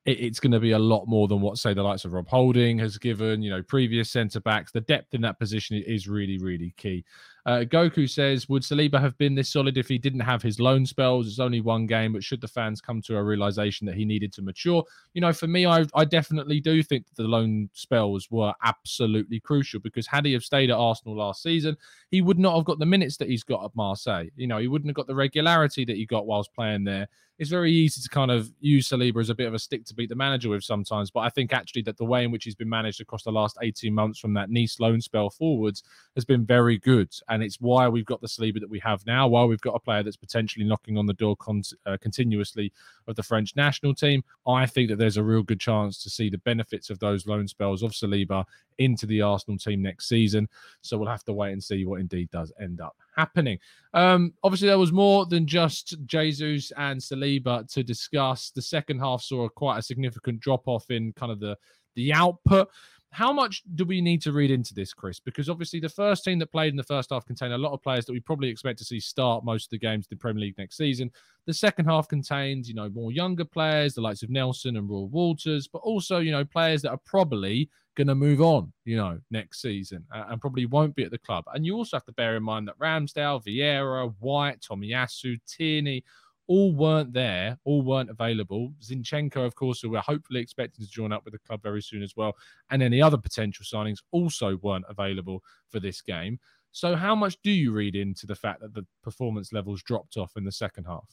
it, 0.05 0.19
it's 0.19 0.41
going 0.41 0.51
to 0.51 0.59
be 0.59 0.73
a 0.73 0.79
lot 0.79 1.07
more 1.07 1.29
than 1.29 1.41
what, 1.41 1.57
say, 1.57 1.73
the 1.73 1.85
likes 1.85 2.05
of 2.05 2.13
Rob 2.13 2.27
Holding 2.29 2.81
has 2.81 2.99
given, 2.99 3.43
you 3.43 3.51
know, 3.51 3.63
previous 3.63 4.11
centre 4.11 4.41
backs. 4.41 4.73
The 4.73 4.81
depth 4.81 5.15
in 5.15 5.21
that 5.21 5.39
position 5.39 5.81
is 5.87 6.09
really, 6.09 6.37
really 6.39 6.75
key. 6.77 7.05
Uh, 7.47 7.61
Goku 7.61 8.11
says, 8.11 8.49
Would 8.49 8.63
Saliba 8.63 9.01
have 9.01 9.17
been 9.19 9.37
this 9.37 9.49
solid 9.49 9.79
if 9.79 9.87
he 9.87 9.99
didn't 9.99 10.21
have 10.21 10.43
his 10.43 10.59
loan 10.59 10.85
spells? 10.85 11.29
It's 11.29 11.39
only 11.39 11.61
one 11.61 11.87
game, 11.87 12.13
but 12.13 12.25
should 12.25 12.41
the 12.41 12.49
fans 12.49 12.81
come 12.81 13.01
to 13.03 13.17
a 13.17 13.23
realization 13.23 13.87
that 13.87 13.95
he 13.95 14.05
needed 14.05 14.33
to 14.33 14.43
mature? 14.43 14.85
You 15.15 15.21
know, 15.21 15.33
for 15.33 15.47
me, 15.47 15.65
I, 15.65 15.87
I 15.95 16.05
definitely 16.05 16.59
do 16.61 16.83
think 16.83 17.07
the 17.15 17.23
loan 17.23 17.71
spells 17.73 18.29
were 18.33 18.53
absolutely 18.65 19.39
crucial 19.39 19.79
because 19.79 20.09
had 20.09 20.27
he 20.27 20.33
have 20.33 20.43
stayed 20.43 20.71
at 20.71 20.77
Arsenal 20.77 21.17
last 21.17 21.41
season, 21.41 21.77
he 22.11 22.21
would 22.21 22.39
not 22.39 22.57
have 22.57 22.65
got 22.65 22.81
the 22.81 22.87
minutes 22.87 23.17
that 23.19 23.29
he's 23.29 23.45
got 23.45 23.65
at 23.65 23.77
Marseille. 23.77 24.27
You 24.35 24.49
know, 24.49 24.59
he 24.59 24.67
wouldn't 24.67 24.89
have 24.89 24.97
got 24.97 25.07
the 25.07 25.15
regularity 25.15 25.85
that 25.85 25.97
he 25.97 26.05
got 26.05 26.27
whilst 26.27 26.53
playing 26.53 26.83
there 26.83 27.07
it's 27.39 27.51
very 27.51 27.71
easy 27.71 28.01
to 28.01 28.09
kind 28.09 28.31
of 28.31 28.51
use 28.61 28.89
Saliba 28.89 29.21
as 29.21 29.29
a 29.29 29.35
bit 29.35 29.47
of 29.47 29.55
a 29.55 29.59
stick 29.59 29.85
to 29.87 29.95
beat 29.95 30.09
the 30.09 30.15
manager 30.15 30.49
with 30.49 30.65
sometimes. 30.65 31.11
But 31.11 31.21
I 31.21 31.29
think 31.29 31.53
actually 31.53 31.83
that 31.83 31.99
the 31.99 32.05
way 32.05 32.25
in 32.25 32.31
which 32.31 32.45
he's 32.45 32.55
been 32.55 32.69
managed 32.69 33.01
across 33.01 33.25
the 33.25 33.33
last 33.33 33.59
18 33.61 33.93
months 33.93 34.19
from 34.19 34.33
that 34.35 34.51
Nice 34.51 34.81
loan 34.81 35.01
spell 35.01 35.29
forwards 35.29 35.83
has 36.15 36.25
been 36.25 36.47
very 36.47 36.79
good. 36.79 37.13
And 37.29 37.36
and 37.37 37.43
it's 37.43 37.61
why 37.61 37.87
we've 37.87 38.07
got 38.07 38.23
the 38.23 38.27
Saliba 38.27 38.61
that 38.61 38.71
we 38.71 38.79
have 38.79 39.05
now. 39.05 39.29
Why 39.29 39.45
we've 39.45 39.61
got 39.61 39.75
a 39.75 39.79
player 39.79 40.03
that's 40.03 40.17
potentially 40.17 40.65
knocking 40.65 40.97
on 40.97 41.05
the 41.05 41.13
door 41.13 41.37
con- 41.37 41.61
uh, 41.85 41.99
continuously 42.01 42.73
of 43.07 43.15
the 43.15 43.23
French 43.23 43.55
national 43.57 43.95
team. 43.95 44.25
I 44.47 44.65
think 44.65 44.89
that 44.89 44.97
there's 44.97 45.19
a 45.19 45.23
real 45.23 45.43
good 45.43 45.61
chance 45.61 46.03
to 46.03 46.09
see 46.09 46.31
the 46.31 46.39
benefits 46.39 46.89
of 46.89 46.99
those 46.99 47.27
loan 47.27 47.47
spells 47.47 47.83
of 47.83 47.93
Saliba 47.93 48.47
into 48.79 49.05
the 49.05 49.21
Arsenal 49.21 49.59
team 49.59 49.83
next 49.83 50.09
season. 50.09 50.49
So 50.81 50.97
we'll 50.97 51.11
have 51.11 51.25
to 51.25 51.35
wait 51.35 51.53
and 51.53 51.63
see 51.63 51.85
what 51.85 52.01
indeed 52.01 52.31
does 52.31 52.55
end 52.59 52.81
up 52.81 52.97
happening. 53.15 53.59
Um, 53.93 54.33
obviously, 54.43 54.69
there 54.69 54.79
was 54.79 54.93
more 54.93 55.27
than 55.27 55.47
just 55.47 55.95
Jesus 56.07 56.73
and 56.79 56.99
Saliba 56.99 57.71
to 57.75 57.83
discuss. 57.83 58.49
The 58.49 58.63
second 58.63 59.01
half 59.01 59.21
saw 59.21 59.47
quite 59.51 59.77
a 59.77 59.83
significant 59.83 60.41
drop 60.41 60.67
off 60.67 60.91
in 60.91 61.13
kind 61.13 61.31
of 61.31 61.39
the 61.39 61.59
the 61.97 62.15
output. 62.15 62.71
How 63.17 63.33
much 63.33 63.63
do 63.77 63.87
we 63.87 64.03
need 64.03 64.21
to 64.25 64.33
read 64.33 64.51
into 64.51 64.75
this, 64.75 64.93
Chris? 64.93 65.19
Because 65.21 65.49
obviously, 65.49 65.81
the 65.81 65.89
first 65.89 66.23
team 66.23 66.39
that 66.39 66.53
played 66.53 66.69
in 66.69 66.77
the 66.77 66.83
first 66.83 67.09
half 67.09 67.25
contained 67.25 67.55
a 67.55 67.57
lot 67.57 67.73
of 67.73 67.83
players 67.83 68.05
that 68.05 68.13
we 68.13 68.21
probably 68.21 68.51
expect 68.51 68.79
to 68.81 68.85
see 68.85 69.01
start 69.01 69.43
most 69.43 69.65
of 69.65 69.71
the 69.71 69.79
games 69.79 70.05
in 70.05 70.15
the 70.15 70.21
Premier 70.21 70.43
League 70.43 70.59
next 70.59 70.77
season. 70.77 71.11
The 71.47 71.55
second 71.55 71.87
half 71.87 72.09
contained, 72.09 72.67
you 72.67 72.75
know, 72.75 72.91
more 72.91 73.13
younger 73.13 73.47
players, 73.47 73.95
the 73.95 74.03
likes 74.03 74.23
of 74.23 74.29
Nelson 74.29 74.77
and 74.77 74.87
Reuell 74.87 75.09
Walters, 75.09 75.67
but 75.67 75.79
also, 75.79 76.19
you 76.19 76.31
know, 76.31 76.45
players 76.45 76.83
that 76.83 76.91
are 76.91 77.01
probably 77.07 77.71
going 77.97 78.09
to 78.09 78.15
move 78.15 78.43
on, 78.43 78.71
you 78.85 78.99
know, 78.99 79.19
next 79.31 79.63
season 79.63 80.05
uh, 80.15 80.25
and 80.29 80.39
probably 80.39 80.67
won't 80.67 80.95
be 80.95 81.05
at 81.05 81.11
the 81.11 81.17
club. 81.17 81.45
And 81.55 81.65
you 81.65 81.75
also 81.75 81.97
have 81.97 82.05
to 82.05 82.13
bear 82.13 82.37
in 82.37 82.43
mind 82.43 82.69
that 82.69 82.79
Ramsdale, 82.79 83.43
Vieira, 83.43 84.13
White, 84.19 84.61
Tomiyasu, 84.61 85.39
Tierney, 85.47 86.05
all 86.49 86.75
weren't 86.75 87.13
there, 87.13 87.59
all 87.65 87.83
weren't 87.83 88.11
available. 88.11 88.73
Zinchenko, 88.83 89.45
of 89.45 89.55
course, 89.55 89.81
who 89.81 89.91
we're 89.91 90.01
hopefully 90.01 90.41
expecting 90.41 90.85
to 90.85 90.91
join 90.91 91.13
up 91.13 91.25
with 91.25 91.33
the 91.33 91.39
club 91.41 91.63
very 91.63 91.83
soon 91.83 92.03
as 92.03 92.17
well, 92.17 92.37
and 92.71 92.83
any 92.83 93.03
other 93.03 93.19
potential 93.19 93.65
signings 93.65 93.99
also 94.13 94.57
weren't 94.63 94.85
available 94.89 95.43
for 95.69 95.81
this 95.81 96.01
game. 96.01 96.39
So, 96.73 96.95
how 96.95 97.15
much 97.15 97.41
do 97.43 97.51
you 97.51 97.73
read 97.73 97.97
into 97.97 98.27
the 98.27 98.35
fact 98.35 98.61
that 98.61 98.75
the 98.75 98.87
performance 99.03 99.53
levels 99.53 99.83
dropped 99.83 100.17
off 100.17 100.37
in 100.37 100.45
the 100.45 100.53
second 100.53 100.85
half? 100.85 101.09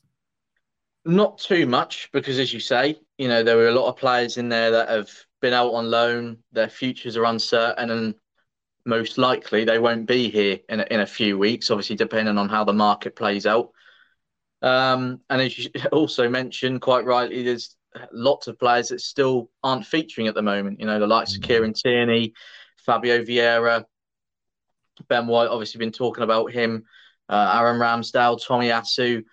Not 1.05 1.37
too 1.37 1.65
much, 1.65 2.09
because 2.11 2.39
as 2.39 2.53
you 2.53 2.59
say, 2.59 2.99
you 3.17 3.27
know, 3.27 3.43
there 3.43 3.57
were 3.57 3.67
a 3.67 3.73
lot 3.73 3.89
of 3.89 3.97
players 3.97 4.37
in 4.37 4.49
there 4.49 4.71
that 4.71 4.89
have 4.89 5.09
been 5.41 5.53
out 5.53 5.73
on 5.73 5.89
loan, 5.89 6.37
their 6.51 6.69
futures 6.69 7.17
are 7.17 7.25
uncertain, 7.25 7.89
and 7.89 8.15
most 8.85 9.17
likely 9.17 9.65
they 9.65 9.79
won't 9.79 10.05
be 10.05 10.29
here 10.29 10.59
in 10.69 10.79
a, 10.79 10.87
in 10.91 10.99
a 11.01 11.05
few 11.05 11.37
weeks, 11.37 11.71
obviously, 11.71 11.95
depending 11.95 12.37
on 12.37 12.49
how 12.49 12.63
the 12.63 12.73
market 12.73 13.15
plays 13.15 13.45
out. 13.45 13.71
Um, 14.63 15.20
and 15.29 15.41
as 15.41 15.60
you 15.60 15.70
also 15.91 16.27
mentioned 16.29 16.82
quite 16.82 17.05
rightly, 17.05 17.43
there's 17.43 17.75
lots 18.12 18.48
of 18.48 18.58
players 18.58 18.89
that 18.89 19.01
still 19.01 19.51
aren't 19.62 19.86
featuring 19.86 20.27
at 20.27 20.34
the 20.34 20.41
moment. 20.41 20.79
You 20.79 20.88
know, 20.88 21.00
the 21.00 21.08
likes 21.08 21.36
of 21.36 21.41
mm. 21.41 21.48
Kieran 21.48 21.74
Tierney, 21.74 22.34
Fabio 22.86 23.24
Vieira, 23.24 23.84
Ben 25.10 25.27
White, 25.27 25.50
obviously 25.50 25.79
been 25.79 25.91
talking 25.91 26.24
about 26.24 26.51
him, 26.51 26.86
uh, 27.29 27.60
Aaron 27.60 27.79
Ramsdale, 27.79 28.41
Tomiyasu, 28.41 29.24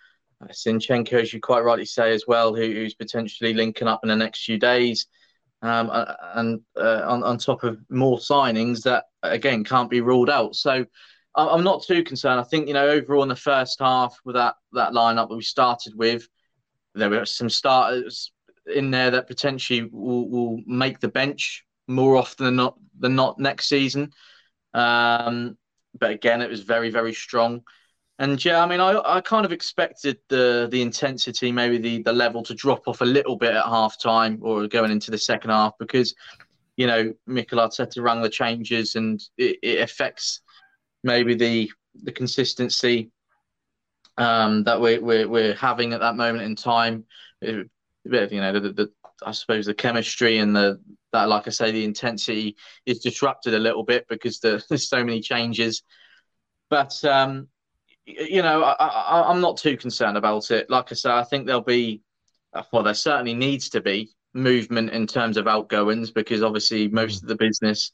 uh, 0.42 0.46
Zinchenko, 0.48 1.14
as 1.14 1.32
you 1.32 1.40
quite 1.40 1.64
rightly 1.64 1.84
say 1.84 2.12
as 2.12 2.24
well, 2.26 2.54
who, 2.54 2.62
who's 2.62 2.94
potentially 2.94 3.54
linking 3.54 3.88
up 3.88 4.00
in 4.02 4.08
the 4.08 4.16
next 4.16 4.44
few 4.44 4.58
days. 4.58 5.06
Um, 5.62 5.90
and 6.34 6.60
uh, 6.76 7.02
on, 7.04 7.22
on 7.22 7.36
top 7.36 7.64
of 7.64 7.78
more 7.90 8.18
signings 8.18 8.82
that, 8.84 9.04
again, 9.22 9.62
can't 9.62 9.90
be 9.90 10.00
ruled 10.00 10.30
out. 10.30 10.56
So 10.56 10.86
I'm 11.34 11.64
not 11.64 11.84
too 11.84 12.02
concerned. 12.02 12.40
I 12.40 12.44
think 12.44 12.68
you 12.68 12.74
know 12.74 12.88
overall 12.88 13.22
in 13.22 13.28
the 13.28 13.36
first 13.36 13.78
half 13.80 14.18
with 14.24 14.34
that 14.36 14.56
that 14.72 14.92
lineup 14.92 15.28
that 15.28 15.36
we 15.36 15.42
started 15.42 15.94
with, 15.96 16.28
there 16.94 17.10
were 17.10 17.24
some 17.24 17.48
starters 17.48 18.32
in 18.66 18.90
there 18.90 19.10
that 19.10 19.26
potentially 19.26 19.88
will, 19.90 20.28
will 20.28 20.60
make 20.66 21.00
the 21.00 21.08
bench 21.08 21.64
more 21.88 22.16
often 22.16 22.46
than 22.46 22.56
not 22.56 22.76
than 22.98 23.14
not 23.14 23.38
next 23.38 23.68
season. 23.68 24.12
Um, 24.74 25.56
but 25.98 26.10
again, 26.10 26.42
it 26.42 26.50
was 26.50 26.62
very 26.62 26.90
very 26.90 27.12
strong. 27.12 27.62
And 28.18 28.44
yeah, 28.44 28.62
I 28.62 28.66
mean, 28.66 28.80
I, 28.80 29.00
I 29.02 29.20
kind 29.22 29.46
of 29.46 29.52
expected 29.52 30.18
the 30.28 30.68
the 30.70 30.82
intensity, 30.82 31.52
maybe 31.52 31.78
the 31.78 32.02
the 32.02 32.12
level 32.12 32.42
to 32.42 32.54
drop 32.54 32.86
off 32.86 33.00
a 33.00 33.06
little 33.06 33.36
bit 33.36 33.54
at 33.54 33.64
half 33.64 33.98
time 33.98 34.38
or 34.42 34.66
going 34.66 34.90
into 34.90 35.10
the 35.10 35.18
second 35.18 35.50
half 35.50 35.72
because, 35.78 36.14
you 36.76 36.86
know, 36.86 37.14
Mikel 37.26 37.58
Arteta 37.58 38.02
rang 38.02 38.20
the 38.20 38.28
changes 38.28 38.94
and 38.94 39.22
it, 39.38 39.56
it 39.62 39.80
affects 39.80 40.42
maybe 41.02 41.34
the 41.34 41.70
the 42.02 42.12
consistency 42.12 43.10
um, 44.16 44.64
that 44.64 44.80
we're, 44.80 45.00
we're 45.00 45.28
we're 45.28 45.54
having 45.54 45.92
at 45.92 46.00
that 46.00 46.16
moment 46.16 46.44
in 46.44 46.56
time. 46.56 47.04
It, 47.40 47.68
you 48.04 48.40
know, 48.40 48.58
the, 48.58 48.72
the, 48.72 48.90
I 49.24 49.32
suppose 49.32 49.66
the 49.66 49.74
chemistry 49.74 50.38
and 50.38 50.54
the 50.54 50.80
that, 51.12 51.28
like 51.28 51.46
I 51.46 51.50
say, 51.50 51.70
the 51.70 51.84
intensity 51.84 52.56
is 52.86 53.00
disrupted 53.00 53.54
a 53.54 53.58
little 53.58 53.82
bit 53.82 54.06
because 54.08 54.38
the, 54.40 54.62
there's 54.68 54.88
so 54.88 55.04
many 55.04 55.20
changes. 55.20 55.82
But 56.68 57.02
um, 57.04 57.48
you 58.04 58.42
know, 58.42 58.62
I, 58.62 59.30
am 59.30 59.40
not 59.40 59.56
too 59.56 59.76
concerned 59.76 60.16
about 60.16 60.50
it. 60.50 60.70
Like 60.70 60.90
I 60.90 60.94
say, 60.94 61.10
I 61.10 61.24
think 61.24 61.46
there'll 61.46 61.60
be, 61.60 62.02
well, 62.72 62.82
there 62.82 62.94
certainly 62.94 63.34
needs 63.34 63.68
to 63.70 63.80
be 63.80 64.10
movement 64.34 64.90
in 64.90 65.06
terms 65.06 65.36
of 65.36 65.48
outgoings 65.48 66.10
because 66.10 66.42
obviously 66.42 66.88
most 66.88 67.22
of 67.22 67.28
the 67.28 67.34
business 67.34 67.92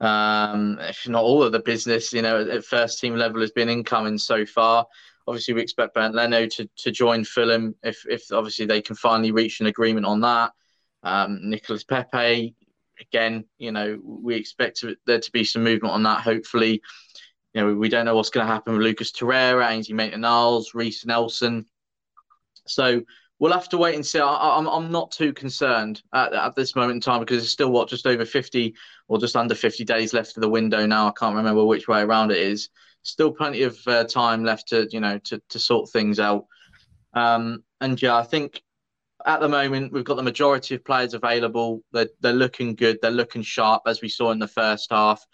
um, 0.00 0.78
if 0.80 1.08
not 1.08 1.22
all 1.22 1.42
of 1.42 1.52
the 1.52 1.60
business, 1.60 2.12
you 2.12 2.22
know, 2.22 2.40
at 2.40 2.64
first 2.64 3.00
team 3.00 3.16
level 3.16 3.40
has 3.40 3.50
been 3.50 3.68
incoming 3.68 4.18
so 4.18 4.46
far. 4.46 4.86
Obviously, 5.26 5.54
we 5.54 5.62
expect 5.62 5.94
Bernd 5.94 6.14
Leno 6.14 6.46
to, 6.46 6.68
to 6.78 6.90
join 6.90 7.24
Fulham 7.24 7.74
if, 7.82 8.04
if 8.08 8.32
obviously 8.32 8.66
they 8.66 8.82
can 8.82 8.96
finally 8.96 9.32
reach 9.32 9.60
an 9.60 9.66
agreement 9.66 10.06
on 10.06 10.20
that. 10.22 10.52
Um, 11.02 11.48
Nicolas 11.48 11.84
Pepe, 11.84 12.54
again, 13.00 13.44
you 13.58 13.72
know, 13.72 13.98
we 14.02 14.34
expect 14.34 14.80
to, 14.80 14.96
there 15.06 15.20
to 15.20 15.32
be 15.32 15.44
some 15.44 15.62
movement 15.62 15.94
on 15.94 16.02
that. 16.04 16.22
Hopefully, 16.22 16.82
you 17.54 17.60
know, 17.60 17.74
we 17.74 17.88
don't 17.88 18.04
know 18.04 18.16
what's 18.16 18.30
going 18.30 18.46
to 18.46 18.52
happen 18.52 18.72
with 18.72 18.82
Lucas 18.82 19.12
Torreira, 19.12 19.70
Ainsley 19.70 19.94
Maitland-Niles, 19.94 20.74
Reiss 20.74 21.04
Nelson. 21.04 21.66
So 22.66 23.02
we'll 23.40 23.52
have 23.52 23.68
to 23.70 23.78
wait 23.78 23.96
and 23.96 24.06
see. 24.06 24.20
I, 24.20 24.58
am 24.58 24.68
I'm, 24.68 24.84
I'm 24.84 24.92
not 24.92 25.10
too 25.10 25.32
concerned 25.32 26.02
at, 26.14 26.32
at 26.32 26.54
this 26.54 26.76
moment 26.76 26.96
in 26.96 27.00
time 27.00 27.20
because 27.20 27.42
it's 27.42 27.50
still 27.50 27.72
what 27.72 27.88
just 27.88 28.06
over 28.06 28.24
50 28.24 28.74
or 29.08 29.18
just 29.18 29.34
under 29.34 29.54
50 29.54 29.84
days 29.84 30.12
left 30.12 30.36
of 30.36 30.42
the 30.42 30.48
window 30.48 30.86
now. 30.86 31.08
I 31.08 31.12
can't 31.18 31.34
remember 31.34 31.64
which 31.64 31.88
way 31.88 32.02
around 32.02 32.30
it 32.30 32.38
is. 32.38 32.68
Still 33.02 33.32
plenty 33.32 33.62
of 33.62 33.78
uh, 33.86 34.04
time 34.04 34.44
left 34.44 34.68
to 34.68 34.86
you 34.92 35.00
know 35.00 35.18
to 35.18 35.42
to 35.48 35.58
sort 35.58 35.90
things 35.90 36.20
out. 36.20 36.44
Um, 37.14 37.64
and 37.80 38.00
yeah, 38.00 38.14
I 38.14 38.22
think 38.22 38.62
at 39.26 39.40
the 39.40 39.48
moment 39.48 39.92
we've 39.92 40.04
got 40.04 40.16
the 40.16 40.22
majority 40.22 40.74
of 40.74 40.84
players 40.84 41.14
available. 41.14 41.82
They're 41.92 42.10
they're 42.20 42.34
looking 42.34 42.74
good. 42.74 42.98
They're 43.00 43.10
looking 43.10 43.40
sharp 43.40 43.84
as 43.86 44.02
we 44.02 44.10
saw 44.10 44.32
in 44.32 44.38
the 44.38 44.46
first 44.46 44.88
half. 44.90 45.24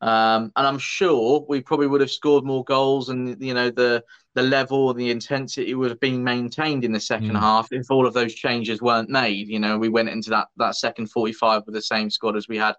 Um, 0.00 0.52
and 0.54 0.66
I'm 0.66 0.78
sure 0.78 1.44
we 1.48 1.60
probably 1.60 1.88
would 1.88 2.00
have 2.00 2.10
scored 2.10 2.44
more 2.44 2.62
goals, 2.62 3.08
and 3.08 3.42
you 3.42 3.52
know 3.52 3.70
the 3.70 4.04
the 4.34 4.42
level, 4.42 4.94
the 4.94 5.10
intensity 5.10 5.74
was 5.74 5.94
being 5.94 6.24
maintained 6.24 6.84
in 6.84 6.92
the 6.92 7.00
second 7.00 7.32
mm. 7.32 7.40
half 7.40 7.68
if 7.70 7.90
all 7.90 8.06
of 8.06 8.14
those 8.14 8.34
changes 8.34 8.80
weren't 8.80 9.10
made. 9.10 9.48
You 9.48 9.60
know, 9.60 9.78
we 9.78 9.88
went 9.88 10.08
into 10.08 10.30
that 10.30 10.48
that 10.56 10.76
second 10.76 11.10
45 11.10 11.62
with 11.66 11.74
the 11.74 11.82
same 11.82 12.10
squad 12.10 12.36
as 12.36 12.48
we 12.48 12.56
had 12.56 12.74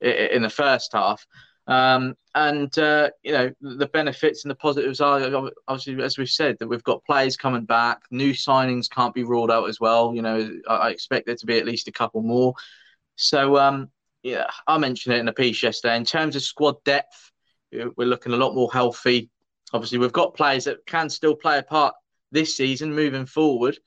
in 0.00 0.42
the 0.42 0.50
first 0.50 0.92
half. 0.92 1.26
Um, 1.66 2.14
and 2.34 2.76
uh, 2.78 3.10
you 3.22 3.32
know 3.32 3.50
the 3.60 3.88
benefits 3.88 4.44
and 4.44 4.50
the 4.50 4.54
positives 4.54 5.02
are 5.02 5.50
obviously 5.68 6.02
as 6.02 6.16
we've 6.16 6.30
said 6.30 6.56
that 6.58 6.68
we've 6.68 6.84
got 6.84 7.04
players 7.04 7.36
coming 7.36 7.66
back, 7.66 8.00
new 8.10 8.32
signings 8.32 8.88
can't 8.88 9.14
be 9.14 9.24
ruled 9.24 9.50
out 9.50 9.68
as 9.68 9.78
well. 9.78 10.14
You 10.14 10.22
know 10.22 10.50
I 10.68 10.90
expect 10.90 11.26
there 11.26 11.36
to 11.36 11.46
be 11.46 11.58
at 11.58 11.66
least 11.66 11.88
a 11.88 11.92
couple 11.92 12.22
more. 12.22 12.54
So 13.16 13.58
um, 13.58 13.90
yeah, 14.22 14.46
I 14.66 14.78
mentioned 14.78 15.14
it 15.14 15.18
in 15.18 15.26
the 15.26 15.32
piece 15.32 15.62
yesterday. 15.62 15.96
In 15.96 16.04
terms 16.04 16.36
of 16.36 16.42
squad 16.42 16.82
depth, 16.84 17.32
we're 17.72 18.08
looking 18.08 18.32
a 18.32 18.36
lot 18.36 18.54
more 18.54 18.70
healthy. 18.72 19.28
Obviously, 19.72 19.98
we've 19.98 20.12
got 20.12 20.34
players 20.34 20.64
that 20.64 20.84
can 20.86 21.10
still 21.10 21.34
play 21.34 21.58
a 21.58 21.62
part 21.62 21.94
this 22.32 22.56
season 22.56 22.94
moving 22.94 23.26
forward 23.26 23.78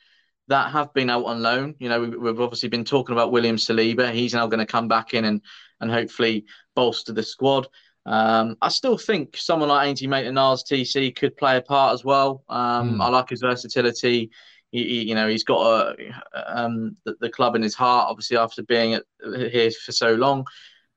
that 0.48 0.72
have 0.72 0.94
been 0.94 1.10
out 1.10 1.26
on 1.26 1.42
loan. 1.42 1.76
You 1.80 1.90
know, 1.90 2.02
we've 2.02 2.42
obviously 2.42 2.70
been 2.70 2.86
talking 2.86 3.14
about 3.14 3.32
William 3.32 3.56
Saliba. 3.56 4.12
He's 4.12 4.34
now 4.34 4.48
going 4.48 4.60
to 4.60 4.66
come 4.66 4.88
back 4.88 5.14
in 5.14 5.26
and 5.26 5.42
and 5.80 5.92
hopefully 5.92 6.46
bolster 6.76 7.14
the 7.14 7.24
squad. 7.24 7.68
Um, 8.06 8.58
I 8.62 8.70
still 8.70 8.98
think 8.98 9.38
someone 9.38 9.70
like 9.70 9.88
Ainsley 9.88 10.08
Maitland-Niles 10.08 10.64
TC 10.64 11.16
could 11.16 11.38
play 11.38 11.58
a 11.58 11.62
part 11.62 11.94
as 11.94 12.04
well. 12.04 12.44
Um, 12.50 12.98
mm. 12.98 13.02
I 13.04 13.10
like 13.10 13.30
his 13.30 13.42
versatility 13.42 14.32
he, 14.72 14.84
he, 14.84 15.10
you 15.10 15.16
know, 15.16 15.28
he's 15.28 15.44
got 15.44 15.62
a, 15.62 16.14
um, 16.48 16.96
the, 17.04 17.16
the, 17.20 17.30
club 17.30 17.56
in 17.56 17.62
his 17.62 17.76
heart, 17.76 18.08
obviously 18.10 18.38
after 18.38 18.64
being 18.64 18.94
at, 18.94 19.04
here 19.52 19.70
for 19.72 19.92
so 19.92 20.14
long. 20.16 20.46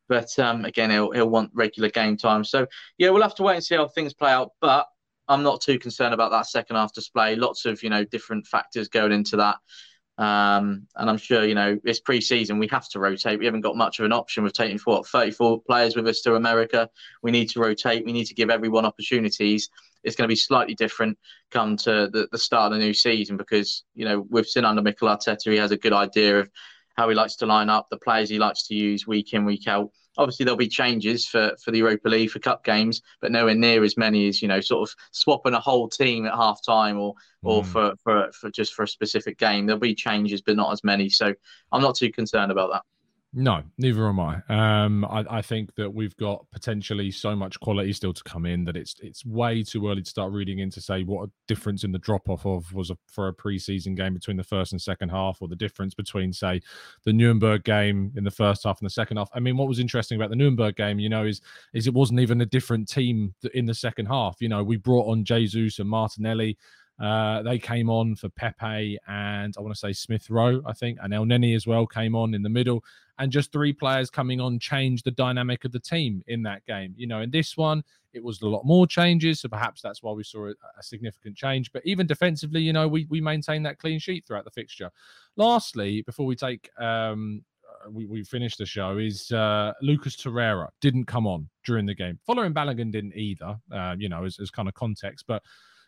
But 0.09 0.39
um, 0.39 0.65
again, 0.65 0.91
he'll 0.91 1.11
he'll 1.13 1.31
want 1.31 1.51
regular 1.55 1.89
game 1.89 2.17
time. 2.17 2.45
So 2.45 2.67
yeah, 2.99 3.11
we'll 3.11 3.23
have 3.23 3.35
to 3.37 3.43
wait 3.43 3.57
and 3.57 3.65
see 3.65 3.77
how 3.77 3.89
things 3.89 4.15
play 4.15 4.31
out. 4.31 4.51
But 4.61 4.87
I'm 5.29 5.43
not 5.43 5.61
too 5.61 5.79
concerned 5.79 6.15
about 6.15 6.31
that 6.33 6.47
second 6.47 6.77
half 6.77 6.93
display. 6.93 7.37
Lots 7.37 7.65
of 7.65 7.83
you 7.83 7.91
know 7.91 8.05
different 8.05 8.47
factors 8.47 8.89
going 8.89 9.13
into 9.13 9.37
that. 9.37 9.57
Um, 10.17 10.87
and 10.95 11.11
I'm 11.11 11.17
sure, 11.17 11.45
you 11.45 11.57
know, 11.57 11.79
it's 11.83 11.99
pre-season. 11.99 12.59
We 12.59 12.69
have 12.69 12.89
to 12.91 13.01
rotate. 13.01 13.39
We 13.39 13.47
haven't 13.47 13.63
got 13.63 13.77
much 13.77 13.99
of 13.99 14.05
an 14.05 14.13
option. 14.13 14.45
We've 14.45 14.53
taken 14.53 14.79
what 14.85 15.07
34 15.09 15.63
players 15.63 15.97
with 15.97 16.07
us 16.07 16.21
to 16.21 16.37
America. 16.37 16.89
We 17.23 17.33
need 17.33 17.51
to 17.51 17.61
rotate. 17.61 18.05
We 18.05 18.13
need 18.13 18.27
to 18.27 18.35
give 18.35 18.51
everyone 18.51 18.87
opportunities. 18.87 19.69
It's 20.05 20.15
going 20.15 20.29
to 20.29 20.33
be 20.33 20.37
slightly 20.37 20.75
different 20.75 21.19
come 21.51 21.77
to 21.79 22.09
the, 22.13 22.29
the 22.31 22.39
start 22.39 22.73
of 22.73 22.79
the 22.79 22.85
new 22.85 22.95
season 22.95 23.37
because, 23.37 23.83
you 23.95 24.05
know, 24.05 24.25
we've 24.31 24.47
seen 24.47 24.65
under 24.65 24.83
Mikel 24.83 25.09
Arteta, 25.09 25.51
he 25.51 25.57
has 25.57 25.73
a 25.73 25.77
good 25.77 25.93
idea 25.93 26.41
of 26.41 26.51
how 26.95 27.09
he 27.09 27.15
likes 27.15 27.37
to 27.37 27.47
line 27.47 27.69
up, 27.69 27.89
the 27.91 27.99
players 27.99 28.29
he 28.29 28.39
likes 28.39 28.67
to 28.69 28.75
use 28.75 29.07
week 29.07 29.33
in, 29.33 29.45
week 29.45 29.69
out. 29.69 29.91
Obviously, 30.17 30.45
there'll 30.45 30.57
be 30.57 30.69
changes 30.69 31.27
for, 31.27 31.53
for 31.63 31.73
the 31.73 31.79
Europa 31.79 32.09
League 32.09 32.31
for 32.31 32.39
cup 32.39 32.65
games, 32.65 33.03
but 33.21 33.33
nowhere 33.33 33.55
near 33.55 33.83
as 33.83 33.97
many 33.97 34.29
as 34.29 34.41
you 34.41 34.47
know, 34.47 34.61
sort 34.61 34.89
of 34.89 34.95
swapping 35.11 35.55
a 35.55 35.61
whole 35.61 35.89
team 35.89 36.25
at 36.25 36.35
half 36.35 36.61
time 36.65 36.99
or 36.99 37.15
or 37.43 37.63
mm. 37.63 37.67
for, 37.67 37.95
for 38.03 38.31
for 38.33 38.51
just 38.51 38.75
for 38.75 38.85
a 38.85 38.89
specific 38.89 39.39
game. 39.39 39.67
There'll 39.67 39.81
be 39.81 39.95
changes, 39.95 40.41
but 40.41 40.57
not 40.57 40.73
as 40.73 40.85
many. 40.85 41.09
So 41.09 41.35
I'm 41.73 41.83
not 41.83 41.97
too 41.97 42.13
concerned 42.13 42.53
about 42.53 42.71
that. 42.73 42.83
No, 43.37 43.65
neither 43.79 44.07
am 44.07 44.21
I. 44.21 44.41
Um, 44.49 45.05
I. 45.07 45.25
I 45.29 45.43
think 45.43 45.75
that 45.75 45.93
we've 45.93 46.17
got 46.17 46.47
potentially 46.53 47.11
so 47.11 47.35
much 47.35 47.59
quality 47.59 47.93
still 47.93 48.13
to 48.13 48.23
come 48.23 48.47
in 48.47 48.63
that 48.65 48.77
it's 48.77 48.95
it's 49.01 49.27
way 49.27 49.65
too 49.65 49.89
early 49.89 50.03
to 50.03 50.09
start 50.09 50.33
reading 50.33 50.61
in 50.61 50.71
to 50.71 50.81
say 50.81 51.03
what 51.03 51.29
a 51.29 51.33
difference 51.49 51.83
in 51.83 51.91
the 51.91 51.99
drop 51.99 52.29
off 52.29 52.47
of 52.47 52.73
was 52.73 52.91
a, 52.91 52.99
for 53.09 53.27
a 53.27 53.35
preseason 53.35 53.97
game 53.97 54.15
between 54.15 54.37
the 54.37 54.45
first 54.45 54.71
and 54.71 54.81
second 54.81 55.09
half, 55.09 55.43
or 55.43 55.49
the 55.49 55.57
difference 55.57 55.95
between 55.95 56.33
say 56.33 56.61
the 57.05 57.13
Nuremberg 57.13 57.65
game 57.65 58.13
in 58.15 58.23
the 58.23 58.31
first 58.31 58.63
half 58.63 58.81
and 58.81 58.87
the 58.87 58.91
second 58.91 59.17
half. 59.17 59.31
I 59.35 59.41
mean, 59.41 59.57
what 59.57 59.67
was 59.67 59.81
interesting 59.81 60.15
about 60.17 60.31
the 60.31 60.37
Nuremberg 60.37 60.77
game, 60.77 61.01
you 61.01 61.09
know, 61.09 61.25
is 61.25 61.41
is 61.73 61.89
it 61.89 61.95
wasn't 61.95 62.21
even 62.21 62.41
a 62.41 62.47
different 62.47 62.89
team 62.89 63.35
in 63.53 63.67
the 63.67 63.75
second 63.75 64.07
half. 64.07 64.37
You 64.41 64.49
know, 64.49 64.63
we 64.63 64.77
brought 64.77 65.11
on 65.11 65.25
Jesus 65.25 65.81
and 65.81 65.89
Martinelli. 65.89 66.57
Uh, 67.03 67.43
they 67.43 67.59
came 67.59 67.91
on 67.91 68.15
for 68.15 68.29
Pepe 68.29 68.97
and 69.09 69.55
I 69.59 69.61
want 69.61 69.75
to 69.75 69.79
say 69.79 69.93
Smith 69.93 70.31
Rowe, 70.31 70.63
I 70.65 70.73
think, 70.73 70.99
and 71.03 71.13
Elneny 71.13 71.57
as 71.57 71.67
well 71.67 71.87
came 71.87 72.15
on 72.15 72.35
in 72.35 72.43
the 72.43 72.49
middle. 72.49 72.85
And 73.19 73.31
just 73.31 73.53
three 73.53 73.73
players 73.73 74.11
coming 74.11 74.41
on 74.41 74.59
changed 74.59 75.05
the 75.05 75.11
dynamic 75.13 75.65
of 75.65 75.73
the 75.73 75.79
team 75.79 76.23
in 76.27 76.43
that 76.43 76.65
game. 76.67 76.95
You 76.97 77.07
know, 77.07 77.21
in 77.21 77.31
this 77.31 77.57
one, 77.57 77.85
it 78.13 78.23
was 78.23 78.43
a 78.43 78.49
lot 78.49 78.65
more 78.65 78.87
changes. 78.87 79.41
So 79.41 79.49
perhaps 79.49 79.83
that's 79.83 80.03
why 80.03 80.13
we 80.13 80.25
saw 80.25 80.47
a, 80.47 80.51
a 80.51 80.83
significant 80.83 81.37
change. 81.37 81.73
But 81.73 81.83
even 81.85 82.07
defensively, 82.07 82.61
you 82.61 82.73
know, 82.73 82.89
we, 82.89 83.07
we 83.11 83.21
maintained 83.21 83.67
that 83.67 83.79
clean 83.79 83.99
sheet 83.99 84.27
throughout 84.27 84.45
the 84.45 84.51
fixture. 84.51 84.91
Lastly, 85.37 86.03
before 86.03 86.27
we 86.27 86.37
take 86.37 86.71
um, 86.81 87.45
uh, 87.85 87.91
we, 87.91 88.07
we 88.07 88.23
the 88.23 88.67
show 88.67 88.99
is 88.99 89.31
uh, 89.33 89.73
Lucas 89.83 90.17
Torreira 90.17 90.69
didn't 90.81 91.07
come 91.07 91.27
on 91.27 91.49
during 91.65 91.87
the 91.87 91.95
game. 91.95 92.19
Folarin 92.29 92.53
Balogun 92.53 92.91
didn't 92.91 93.15
either, 93.15 93.57
uh, 93.73 93.95
you 93.99 94.09
know, 94.09 94.25
as, 94.25 94.39
as 94.41 94.51
kind 94.51 94.69
of 94.69 94.75
context. 94.75 95.27
But 95.27 95.43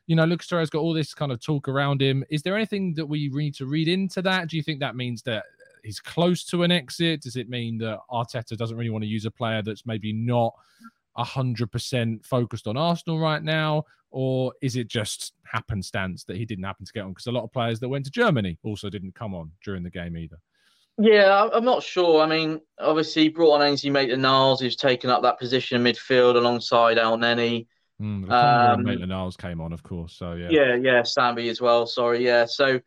you 0.07 0.15
know, 0.15 0.25
Lucas 0.25 0.47
Torreira's 0.47 0.71
got 0.71 0.81
all 0.81 0.93
this 0.93 1.15
kind 1.15 1.33
of 1.33 1.41
talk 1.41 1.69
around 1.69 2.01
him. 2.01 2.25
Is 2.31 2.43
there 2.43 2.55
anything 2.55 2.95
that 2.95 3.07
we 3.07 3.29
need 3.29 3.55
to 3.57 3.67
read 3.67 3.89
into 3.89 4.23
that? 4.23 4.49
Do 4.49 4.57
you 4.57 4.63
think 4.63 4.81
that 4.81 4.95
means 4.97 5.23
that 5.23 5.45
he's 5.87 6.01
close 6.01 6.45
to 6.47 6.65
an 6.65 6.71
exit? 6.71 7.23
Does 7.23 7.37
it 7.37 7.49
mean 7.49 7.79
that 7.79 8.01
Arteta 8.11 8.57
doesn't 8.57 8.77
really 8.77 8.91
want 8.91 9.05
to 9.05 9.09
use 9.09 9.25
a 9.25 9.31
player 9.31 9.63
that's 9.63 9.87
maybe 9.87 10.13
not 10.13 10.53
hundred 11.17 11.73
percent 11.73 12.23
focused 12.27 12.67
on 12.67 12.77
Arsenal 12.77 13.19
right 13.19 13.43
now, 13.43 13.85
or 14.11 14.53
is 14.61 14.77
it 14.77 14.89
just 14.89 15.33
happenstance 15.45 16.25
that 16.25 16.37
he 16.37 16.45
didn't 16.45 16.65
happen 16.65 16.85
to 16.85 16.93
get 16.93 17.05
on? 17.05 17.11
Because 17.11 17.27
a 17.27 17.33
lot 17.33 17.45
of 17.45 17.53
players 17.53 17.81
that 17.81 17.89
went 17.89 18.05
to 18.05 18.11
Germany 18.11 18.59
also 18.63 18.91
didn't 18.91 19.15
come 19.15 19.35
on 19.35 19.51
during 19.65 19.83
the 19.83 19.91
game 19.91 20.17
either. 20.17 20.37
Yeah, 20.99 21.49
I'm 21.53 21.65
not 21.65 21.83
sure. 21.83 22.23
I 22.23 22.27
mean, 22.27 22.61
obviously, 22.79 23.25
he 23.25 23.29
brought 23.29 23.61
on 23.61 23.63
Ainsley 23.63 23.91
Maitland-Niles, 23.91 24.61
who's 24.61 24.77
taken 24.77 25.11
up 25.11 25.23
that 25.23 25.39
position 25.39 25.77
in 25.77 25.93
midfield 25.93 26.37
alongside 26.37 26.97
Elneny. 26.97 27.67
Mm, 28.01 28.31
um, 28.31 28.83
Maitland 28.83 29.11
Niles 29.11 29.37
came 29.37 29.61
on, 29.61 29.73
of 29.73 29.83
course. 29.83 30.15
So 30.15 30.33
yeah, 30.33 30.49
yeah, 30.51 30.75
yeah, 30.75 31.01
Sambi 31.01 31.49
as 31.49 31.61
well. 31.61 31.87
Sorry, 31.87 32.25
yeah. 32.25 32.45
So, 32.45 32.81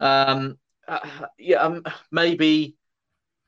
um, 0.00 0.58
uh, 0.88 1.26
yeah, 1.38 1.58
um, 1.58 1.84
maybe 2.10 2.76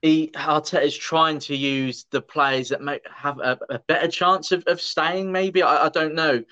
he 0.03 0.31
Arteta 0.35 0.83
is 0.83 0.97
trying 0.97 1.39
to 1.41 1.57
use 1.57 2.07
the 2.11 2.23
players 2.23 2.71
that 2.71 2.83
may 2.83 3.01
have 3.15 3.39
a, 3.39 3.59
a 3.69 3.79
better 3.81 4.09
chance 4.09 4.53
of, 4.53 4.65
of 4.67 4.81
staying. 4.81 5.33
Maybe 5.33 5.63
I, 5.63 5.87
I 5.87 5.89
don't 5.89 6.15
know. 6.15 6.43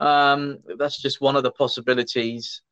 Um, 0.00 0.58
that's 0.78 1.00
just 1.00 1.20
one 1.20 1.36
of 1.36 1.42
the 1.42 1.50
possibilities. 1.50 2.62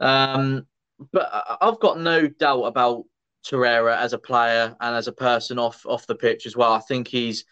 Um, 0.00 0.66
but 1.12 1.30
I've 1.60 1.80
got 1.80 1.98
no 2.00 2.26
doubt 2.26 2.64
about 2.64 3.04
Torreira 3.46 3.96
as 3.96 4.12
a 4.12 4.18
player 4.18 4.76
and 4.80 4.94
as 4.96 5.08
a 5.08 5.12
person 5.12 5.58
off 5.58 5.86
off 5.86 6.06
the 6.06 6.14
pitch 6.14 6.46
as 6.46 6.56
well. 6.56 6.72
I 6.72 6.80
think 6.80 7.08
he's 7.08 7.44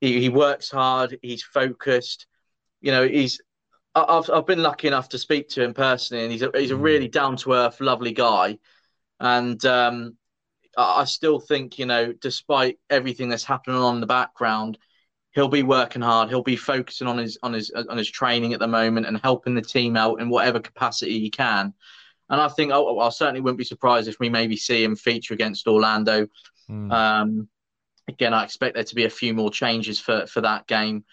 he, 0.00 0.20
he 0.20 0.28
works 0.28 0.70
hard. 0.70 1.18
He's 1.22 1.42
focused 1.42 2.26
you 2.80 2.92
know, 2.92 3.06
he's 3.06 3.40
I've 3.94 4.30
I've 4.30 4.46
been 4.46 4.62
lucky 4.62 4.86
enough 4.86 5.08
to 5.10 5.18
speak 5.18 5.48
to 5.50 5.62
him 5.62 5.74
personally, 5.74 6.22
and 6.24 6.32
he's 6.32 6.42
a, 6.42 6.50
he's 6.54 6.70
a 6.70 6.74
mm. 6.74 6.82
really 6.82 7.08
down 7.08 7.36
to 7.38 7.52
earth, 7.52 7.80
lovely 7.80 8.12
guy, 8.12 8.58
and 9.20 9.64
um, 9.64 10.16
I 10.76 11.04
still 11.04 11.40
think 11.40 11.78
you 11.78 11.86
know, 11.86 12.12
despite 12.12 12.78
everything 12.88 13.28
that's 13.28 13.44
happening 13.44 13.76
on 13.76 13.96
in 13.96 14.00
the 14.00 14.06
background, 14.06 14.78
he'll 15.32 15.48
be 15.48 15.62
working 15.62 16.02
hard. 16.02 16.28
He'll 16.28 16.42
be 16.42 16.56
focusing 16.56 17.06
on 17.06 17.18
his 17.18 17.38
on 17.42 17.52
his 17.52 17.70
on 17.70 17.96
his 17.98 18.10
training 18.10 18.52
at 18.52 18.60
the 18.60 18.68
moment 18.68 19.06
and 19.06 19.20
helping 19.22 19.54
the 19.54 19.62
team 19.62 19.96
out 19.96 20.20
in 20.20 20.28
whatever 20.28 20.60
capacity 20.60 21.20
he 21.20 21.30
can. 21.30 21.74
And 22.30 22.40
I 22.40 22.48
think 22.48 22.72
oh, 22.72 22.98
I 22.98 23.08
certainly 23.10 23.40
wouldn't 23.40 23.58
be 23.58 23.64
surprised 23.64 24.08
if 24.08 24.20
we 24.20 24.28
maybe 24.28 24.56
see 24.56 24.82
him 24.82 24.96
feature 24.96 25.34
against 25.34 25.66
Orlando. 25.66 26.28
Mm. 26.70 26.92
Um, 26.92 27.48
again, 28.08 28.34
I 28.34 28.44
expect 28.44 28.74
there 28.74 28.84
to 28.84 28.94
be 28.94 29.04
a 29.04 29.10
few 29.10 29.34
more 29.34 29.50
changes 29.50 29.98
for 29.98 30.26
for 30.26 30.40
that 30.42 30.66
game 30.66 31.04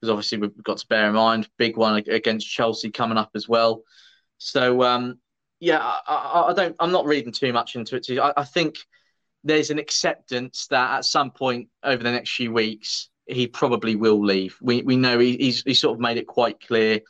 because 0.00 0.10
obviously 0.10 0.38
we've 0.38 0.64
got 0.64 0.78
to 0.78 0.86
bear 0.88 1.08
in 1.08 1.14
mind 1.14 1.48
big 1.58 1.76
one 1.76 2.02
against 2.08 2.48
Chelsea 2.48 2.90
coming 2.90 3.18
up 3.18 3.30
as 3.34 3.48
well. 3.48 3.82
So 4.38 4.82
um, 4.82 5.18
yeah, 5.62 5.78
I, 5.78 6.48
I, 6.48 6.52
don't. 6.54 6.74
I'm 6.80 6.90
not 6.90 7.06
reading 7.06 7.30
too 7.30 7.52
much 7.52 7.76
into 7.76 7.94
it. 7.94 8.02
Too. 8.02 8.20
I, 8.20 8.32
I, 8.36 8.42
think 8.42 8.78
there's 9.44 9.70
an 9.70 9.78
acceptance 9.78 10.66
that 10.70 10.90
at 10.90 11.04
some 11.04 11.30
point 11.30 11.68
over 11.84 12.02
the 12.02 12.10
next 12.10 12.34
few 12.34 12.52
weeks 12.52 13.10
he 13.26 13.46
probably 13.46 13.94
will 13.94 14.20
leave. 14.20 14.58
We 14.60 14.82
we 14.82 14.96
know 14.96 15.20
he, 15.20 15.36
he's 15.36 15.62
he 15.62 15.74
sort 15.74 15.94
of 15.94 16.00
made 16.00 16.16
it 16.16 16.26
quite 16.26 16.60
clear 16.60 17.02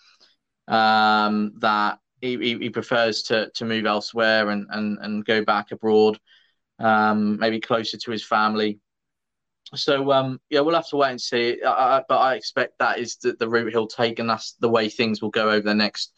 um, 0.69 1.55
that 1.61 1.99
he, 2.21 2.37
he, 2.37 2.69
prefers 2.69 3.23
to 3.25 3.51
to 3.55 3.65
move 3.65 3.87
elsewhere 3.87 4.51
and 4.51 4.67
and 4.69 4.99
and 5.01 5.25
go 5.25 5.43
back 5.43 5.73
abroad, 5.73 6.21
um, 6.79 7.39
maybe 7.39 7.59
closer 7.59 7.97
to 7.97 8.11
his 8.11 8.23
family 8.23 8.81
so 9.75 10.13
um, 10.13 10.39
yeah, 10.51 10.61
we'll 10.61 10.75
have 10.75 10.89
to 10.89 10.97
wait 10.97 11.13
and 11.13 11.21
see. 11.21 11.59
I, 11.67 12.03
but 12.07 12.19
I 12.19 12.35
expect 12.35 12.79
that 12.79 12.99
is 12.99 13.17
the, 13.17 13.33
the 13.33 13.49
route 13.49 13.73
he'll 13.73 13.87
take, 13.87 14.19
and 14.19 14.29
that's 14.29 14.53
the 14.61 14.69
way 14.69 14.91
things 14.91 15.23
will 15.23 15.31
go 15.31 15.49
over 15.49 15.63
the 15.63 15.75
next 15.75 16.13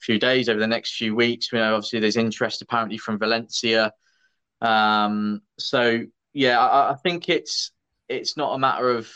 few 0.00 0.18
days, 0.18 0.48
over 0.48 0.60
the 0.60 0.66
next 0.66 0.96
few 0.96 1.14
weeks. 1.14 1.52
You 1.52 1.58
know, 1.58 1.74
obviously 1.74 2.00
there's 2.00 2.16
interest 2.16 2.62
apparently 2.62 2.98
from 2.98 3.18
Valencia. 3.18 3.92
Um, 4.60 5.42
so 5.58 6.00
yeah, 6.32 6.58
I, 6.58 6.92
I 6.92 6.94
think 6.96 7.28
it's 7.28 7.72
it's 8.08 8.36
not 8.36 8.54
a 8.54 8.58
matter 8.58 8.90
of 8.90 9.10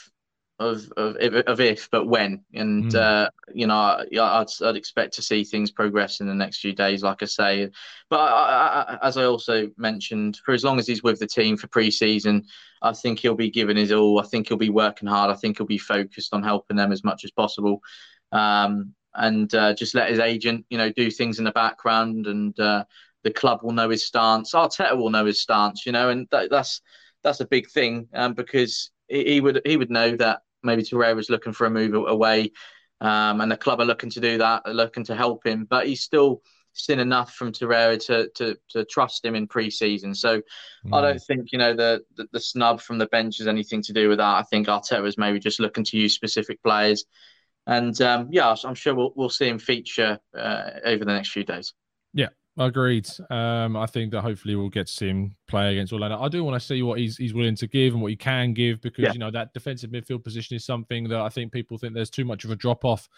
of 0.58 0.92
of, 0.96 1.16
of 1.16 1.60
if, 1.60 1.90
but 1.90 2.06
when. 2.06 2.44
And 2.54 2.92
mm. 2.92 2.94
uh, 2.94 3.30
you 3.54 3.66
know, 3.66 3.74
I'd, 3.74 4.46
I'd 4.64 4.76
expect 4.76 5.14
to 5.14 5.22
see 5.22 5.44
things 5.44 5.70
progress 5.70 6.20
in 6.20 6.26
the 6.26 6.34
next 6.34 6.60
few 6.60 6.72
days, 6.72 7.02
like 7.02 7.22
I 7.22 7.26
say. 7.26 7.70
But 8.08 8.20
I, 8.20 8.98
I, 9.00 9.08
as 9.08 9.16
I 9.16 9.24
also 9.24 9.70
mentioned, 9.76 10.40
for 10.44 10.52
as 10.52 10.64
long 10.64 10.78
as 10.78 10.86
he's 10.86 11.02
with 11.02 11.18
the 11.18 11.26
team 11.26 11.56
for 11.56 11.66
pre-season, 11.68 12.44
I 12.80 12.92
think 12.92 13.18
he'll 13.18 13.34
be 13.34 13.50
giving 13.50 13.76
his 13.76 13.92
all. 13.92 14.20
I 14.20 14.24
think 14.24 14.48
he'll 14.48 14.56
be 14.56 14.70
working 14.70 15.08
hard. 15.08 15.30
I 15.30 15.34
think 15.34 15.58
he'll 15.58 15.66
be 15.66 15.78
focused 15.78 16.32
on 16.34 16.42
helping 16.42 16.76
them 16.76 16.92
as 16.92 17.04
much 17.04 17.24
as 17.24 17.30
possible. 17.30 17.80
Um, 18.30 18.94
and 19.14 19.54
uh, 19.54 19.74
just 19.74 19.94
let 19.94 20.10
his 20.10 20.18
agent, 20.18 20.64
you 20.70 20.78
know, 20.78 20.90
do 20.90 21.10
things 21.10 21.38
in 21.38 21.44
the 21.44 21.52
background, 21.52 22.26
and 22.26 22.58
uh, 22.58 22.84
the 23.24 23.30
club 23.30 23.60
will 23.62 23.72
know 23.72 23.90
his 23.90 24.06
stance. 24.06 24.52
Arteta 24.52 24.96
will 24.96 25.10
know 25.10 25.26
his 25.26 25.40
stance, 25.40 25.86
you 25.86 25.92
know, 25.92 26.10
and 26.10 26.26
that, 26.30 26.50
that's 26.50 26.80
that's 27.22 27.40
a 27.40 27.46
big 27.46 27.68
thing 27.70 28.08
um, 28.14 28.34
because 28.34 28.90
he, 29.08 29.40
would 29.40 29.60
he 29.64 29.76
would 29.76 29.90
know 29.90 30.16
that 30.16 30.40
maybe 30.62 30.82
Torreira 30.82 31.14
was 31.14 31.30
looking 31.30 31.52
for 31.52 31.66
a 31.66 31.70
move 31.70 31.94
away, 31.94 32.52
um, 33.00 33.40
and 33.40 33.50
the 33.50 33.56
club 33.56 33.80
are 33.80 33.86
looking 33.86 34.10
to 34.10 34.20
do 34.20 34.38
that, 34.38 34.62
are 34.64 34.74
looking 34.74 35.04
to 35.04 35.14
help 35.14 35.46
him, 35.46 35.66
but 35.68 35.86
he's 35.86 36.02
still 36.02 36.42
seen 36.74 36.98
enough 36.98 37.34
from 37.34 37.52
Torreira 37.52 37.98
to 38.06 38.28
to 38.34 38.56
to 38.70 38.84
trust 38.84 39.24
him 39.24 39.34
in 39.34 39.46
pre-season. 39.46 40.14
So 40.14 40.38
mm. 40.38 40.92
I 40.92 41.00
don't 41.00 41.22
think 41.22 41.52
you 41.52 41.58
know 41.58 41.74
the, 41.74 42.02
the, 42.16 42.26
the 42.32 42.40
snub 42.40 42.80
from 42.80 42.98
the 42.98 43.06
bench 43.06 43.38
has 43.38 43.46
anything 43.46 43.82
to 43.82 43.92
do 43.92 44.08
with 44.08 44.18
that. 44.18 44.36
I 44.36 44.42
think 44.42 44.66
Arteta 44.66 45.06
is 45.06 45.18
maybe 45.18 45.38
just 45.38 45.60
looking 45.60 45.84
to 45.84 45.98
use 45.98 46.14
specific 46.14 46.62
players, 46.62 47.04
and 47.66 48.00
um, 48.00 48.28
yeah, 48.30 48.54
I'm 48.64 48.74
sure 48.74 48.94
we'll 48.94 49.12
we'll 49.16 49.28
see 49.28 49.48
him 49.48 49.58
feature 49.58 50.18
uh, 50.36 50.70
over 50.84 51.04
the 51.04 51.12
next 51.12 51.30
few 51.30 51.44
days. 51.44 51.74
Yeah, 52.14 52.28
Agreed. 52.58 53.08
Um, 53.30 53.78
I 53.78 53.86
think 53.86 54.12
that 54.12 54.20
hopefully 54.20 54.56
we'll 54.56 54.68
get 54.68 54.86
to 54.86 54.92
see 54.92 55.08
him 55.08 55.34
play 55.48 55.72
against 55.72 55.90
Orlando. 55.90 56.20
I 56.20 56.28
do 56.28 56.44
want 56.44 56.60
to 56.60 56.66
see 56.66 56.82
what 56.82 56.98
he's 56.98 57.16
he's 57.16 57.32
willing 57.32 57.56
to 57.56 57.66
give 57.66 57.94
and 57.94 58.02
what 58.02 58.10
he 58.10 58.16
can 58.16 58.52
give 58.52 58.82
because 58.82 59.04
yeah. 59.04 59.12
you 59.14 59.18
know 59.18 59.30
that 59.30 59.54
defensive 59.54 59.90
midfield 59.90 60.22
position 60.22 60.54
is 60.54 60.64
something 60.64 61.08
that 61.08 61.20
I 61.20 61.30
think 61.30 61.50
people 61.50 61.78
think 61.78 61.94
there's 61.94 62.10
too 62.10 62.26
much 62.26 62.44
of 62.44 62.50
a 62.50 62.56
drop 62.56 62.84
off 62.84 63.08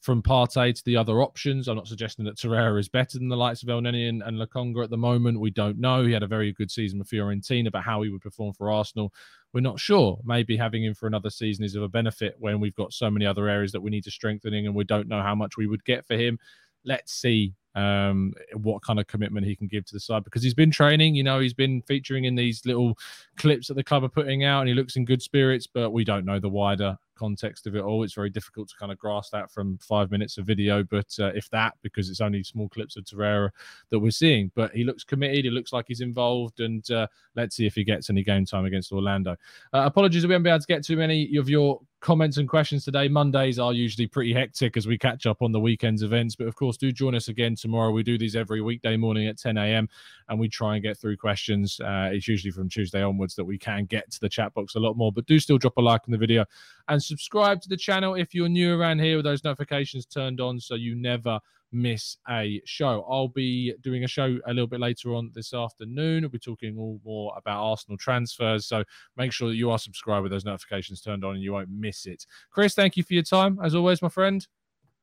from 0.00 0.22
Partey 0.22 0.74
to 0.74 0.84
the 0.84 0.96
other 0.96 1.22
options. 1.22 1.68
I'm 1.68 1.76
not 1.76 1.86
suggesting 1.86 2.24
that 2.24 2.36
Torreira 2.36 2.80
is 2.80 2.88
better 2.88 3.16
than 3.18 3.28
the 3.28 3.36
likes 3.36 3.62
of 3.62 3.68
Elneny 3.68 4.08
and, 4.08 4.22
and 4.24 4.38
Lokonga 4.38 4.82
at 4.82 4.90
the 4.90 4.96
moment. 4.96 5.38
We 5.38 5.50
don't 5.50 5.78
know. 5.78 6.04
He 6.04 6.12
had 6.12 6.24
a 6.24 6.28
very 6.28 6.52
good 6.52 6.70
season 6.70 6.98
with 6.98 7.10
Fiorentina, 7.10 7.70
but 7.70 7.82
how 7.82 8.02
he 8.02 8.10
would 8.10 8.22
perform 8.22 8.54
for 8.54 8.72
Arsenal, 8.72 9.12
we're 9.52 9.60
not 9.60 9.78
sure. 9.78 10.18
Maybe 10.24 10.56
having 10.56 10.84
him 10.84 10.94
for 10.94 11.06
another 11.06 11.30
season 11.30 11.64
is 11.64 11.76
of 11.76 11.84
a 11.84 11.88
benefit 11.88 12.34
when 12.38 12.58
we've 12.58 12.74
got 12.74 12.92
so 12.92 13.08
many 13.08 13.24
other 13.24 13.48
areas 13.48 13.70
that 13.70 13.82
we 13.82 13.90
need 13.90 14.04
to 14.04 14.10
strengthening 14.10 14.66
and 14.66 14.74
we 14.74 14.84
don't 14.84 15.06
know 15.06 15.22
how 15.22 15.36
much 15.36 15.56
we 15.56 15.68
would 15.68 15.84
get 15.84 16.04
for 16.06 16.16
him. 16.16 16.38
Let's 16.84 17.12
see 17.12 17.54
um, 17.74 18.32
what 18.54 18.82
kind 18.82 18.98
of 18.98 19.06
commitment 19.06 19.46
he 19.46 19.56
can 19.56 19.66
give 19.66 19.84
to 19.86 19.94
the 19.94 20.00
side 20.00 20.24
because 20.24 20.42
he's 20.42 20.54
been 20.54 20.70
training. 20.70 21.14
You 21.14 21.22
know, 21.22 21.40
he's 21.40 21.54
been 21.54 21.82
featuring 21.82 22.24
in 22.24 22.34
these 22.34 22.64
little 22.66 22.98
clips 23.36 23.68
that 23.68 23.74
the 23.74 23.84
club 23.84 24.04
are 24.04 24.08
putting 24.08 24.44
out, 24.44 24.60
and 24.60 24.68
he 24.68 24.74
looks 24.74 24.96
in 24.96 25.04
good 25.04 25.22
spirits. 25.22 25.66
But 25.66 25.90
we 25.90 26.04
don't 26.04 26.24
know 26.24 26.38
the 26.38 26.48
wider 26.48 26.96
context 27.20 27.66
of 27.66 27.76
it 27.76 27.82
all. 27.82 28.02
It's 28.02 28.14
very 28.14 28.30
difficult 28.30 28.70
to 28.70 28.76
kind 28.76 28.90
of 28.90 28.98
grasp 28.98 29.32
that 29.32 29.50
from 29.50 29.78
five 29.78 30.10
minutes 30.10 30.38
of 30.38 30.46
video, 30.46 30.82
but 30.82 31.14
uh, 31.20 31.26
if 31.34 31.50
that, 31.50 31.74
because 31.82 32.08
it's 32.08 32.22
only 32.22 32.42
small 32.42 32.68
clips 32.70 32.96
of 32.96 33.04
Torreira 33.04 33.50
that 33.90 33.98
we're 33.98 34.10
seeing. 34.10 34.50
But 34.54 34.72
he 34.72 34.84
looks 34.84 35.04
committed. 35.04 35.44
He 35.44 35.50
looks 35.50 35.72
like 35.72 35.84
he's 35.88 36.00
involved, 36.00 36.60
and 36.60 36.90
uh, 36.90 37.06
let's 37.36 37.56
see 37.56 37.66
if 37.66 37.74
he 37.74 37.84
gets 37.84 38.10
any 38.10 38.24
game 38.24 38.46
time 38.46 38.64
against 38.64 38.90
Orlando. 38.90 39.32
Uh, 39.72 39.82
apologies, 39.84 40.26
we 40.26 40.32
haven't 40.32 40.44
been 40.44 40.54
able 40.54 40.60
to 40.60 40.66
get 40.66 40.84
too 40.84 40.96
many 40.96 41.36
of 41.36 41.48
your 41.48 41.80
comments 42.00 42.38
and 42.38 42.48
questions 42.48 42.84
today. 42.84 43.08
Mondays 43.08 43.58
are 43.58 43.72
usually 43.72 44.06
pretty 44.06 44.32
hectic 44.32 44.76
as 44.76 44.86
we 44.86 44.96
catch 44.96 45.26
up 45.26 45.42
on 45.42 45.52
the 45.52 45.60
weekend's 45.60 46.02
events. 46.02 46.34
But 46.34 46.48
of 46.48 46.56
course, 46.56 46.76
do 46.76 46.90
join 46.92 47.14
us 47.14 47.28
again 47.28 47.54
tomorrow. 47.54 47.90
We 47.90 48.02
do 48.02 48.16
these 48.16 48.36
every 48.36 48.62
weekday 48.62 48.96
morning 48.96 49.28
at 49.28 49.38
10 49.38 49.58
a.m. 49.58 49.88
and 50.28 50.40
we 50.40 50.48
try 50.48 50.74
and 50.74 50.82
get 50.82 50.96
through 50.96 51.18
questions. 51.18 51.78
Uh, 51.78 52.10
it's 52.12 52.26
usually 52.26 52.50
from 52.50 52.68
Tuesday 52.68 53.02
onwards 53.02 53.34
that 53.34 53.44
we 53.44 53.58
can 53.58 53.84
get 53.84 54.10
to 54.12 54.20
the 54.20 54.28
chat 54.28 54.52
box 54.54 54.74
a 54.74 54.80
lot 54.80 54.96
more. 54.96 55.12
But 55.12 55.26
do 55.26 55.38
still 55.38 55.58
drop 55.58 55.76
a 55.76 55.80
like 55.80 56.02
on 56.06 56.12
the 56.12 56.18
video 56.18 56.44
and 56.88 57.02
subscribe 57.02 57.60
to 57.62 57.68
the 57.68 57.76
channel 57.76 58.14
if 58.14 58.34
you're 58.34 58.48
new 58.48 58.78
around 58.78 59.00
here 59.00 59.16
with 59.16 59.24
those 59.24 59.44
notifications 59.44 60.06
turned 60.06 60.40
on 60.40 60.58
so 60.58 60.74
you 60.74 60.94
never 60.94 61.38
miss 61.72 62.16
a 62.28 62.60
show. 62.64 63.04
I'll 63.08 63.28
be 63.28 63.74
doing 63.82 64.04
a 64.04 64.08
show 64.08 64.38
a 64.46 64.52
little 64.52 64.66
bit 64.66 64.80
later 64.80 65.14
on 65.14 65.30
this 65.34 65.52
afternoon. 65.52 66.22
We'll 66.22 66.30
be 66.30 66.38
talking 66.38 66.76
all 66.78 67.00
more 67.04 67.34
about 67.36 67.62
Arsenal 67.62 67.96
transfers. 67.98 68.66
So 68.66 68.84
make 69.16 69.32
sure 69.32 69.48
that 69.48 69.56
you 69.56 69.70
are 69.70 69.78
subscribed 69.78 70.22
with 70.22 70.32
those 70.32 70.44
notifications 70.44 71.00
turned 71.00 71.24
on 71.24 71.34
and 71.34 71.42
you 71.42 71.52
won't 71.52 71.70
miss 71.70 72.06
it. 72.06 72.26
Chris, 72.50 72.74
thank 72.74 72.96
you 72.96 73.02
for 73.02 73.14
your 73.14 73.22
time, 73.22 73.58
as 73.62 73.74
always, 73.74 74.02
my 74.02 74.08
friend. 74.08 74.46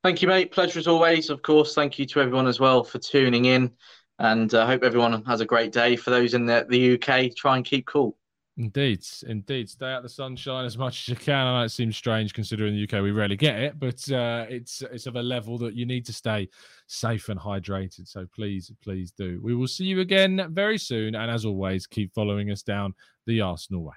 Thank 0.03 0.21
you, 0.21 0.27
mate. 0.27 0.51
Pleasure 0.51 0.79
as 0.79 0.87
always. 0.87 1.29
Of 1.29 1.41
course, 1.41 1.73
thank 1.73 1.99
you 1.99 2.05
to 2.07 2.21
everyone 2.21 2.47
as 2.47 2.59
well 2.59 2.83
for 2.83 2.99
tuning 2.99 3.45
in. 3.45 3.71
And 4.19 4.53
I 4.53 4.61
uh, 4.61 4.65
hope 4.65 4.83
everyone 4.83 5.23
has 5.25 5.41
a 5.41 5.45
great 5.45 5.71
day. 5.71 5.95
For 5.95 6.09
those 6.09 6.33
in 6.33 6.45
the, 6.45 6.65
the 6.67 6.95
UK, 6.95 7.35
try 7.35 7.55
and 7.55 7.65
keep 7.65 7.85
cool. 7.85 8.17
Indeed, 8.57 9.05
indeed. 9.27 9.69
Stay 9.69 9.85
out 9.85 10.01
the 10.01 10.09
sunshine 10.09 10.65
as 10.65 10.79
much 10.79 11.01
as 11.03 11.09
you 11.09 11.15
can. 11.15 11.45
I 11.45 11.59
know 11.59 11.65
it 11.65 11.69
seems 11.69 11.95
strange 11.95 12.33
considering 12.33 12.73
the 12.73 12.83
UK 12.83 13.03
we 13.03 13.11
rarely 13.11 13.35
get 13.35 13.55
it, 13.59 13.79
but 13.79 14.11
uh, 14.11 14.47
it's 14.49 14.81
it's 14.81 15.05
of 15.05 15.15
a 15.15 15.21
level 15.21 15.59
that 15.59 15.75
you 15.75 15.85
need 15.85 16.07
to 16.07 16.13
stay 16.13 16.49
safe 16.87 17.29
and 17.29 17.39
hydrated. 17.39 18.07
So 18.07 18.25
please, 18.33 18.71
please 18.83 19.11
do. 19.11 19.39
We 19.43 19.53
will 19.53 19.67
see 19.67 19.85
you 19.85 19.99
again 19.99 20.47
very 20.49 20.79
soon, 20.79 21.13
and 21.13 21.29
as 21.29 21.45
always, 21.45 21.85
keep 21.85 22.15
following 22.15 22.49
us 22.49 22.63
down 22.63 22.95
the 23.27 23.41
Arsenal 23.41 23.83
way. 23.83 23.93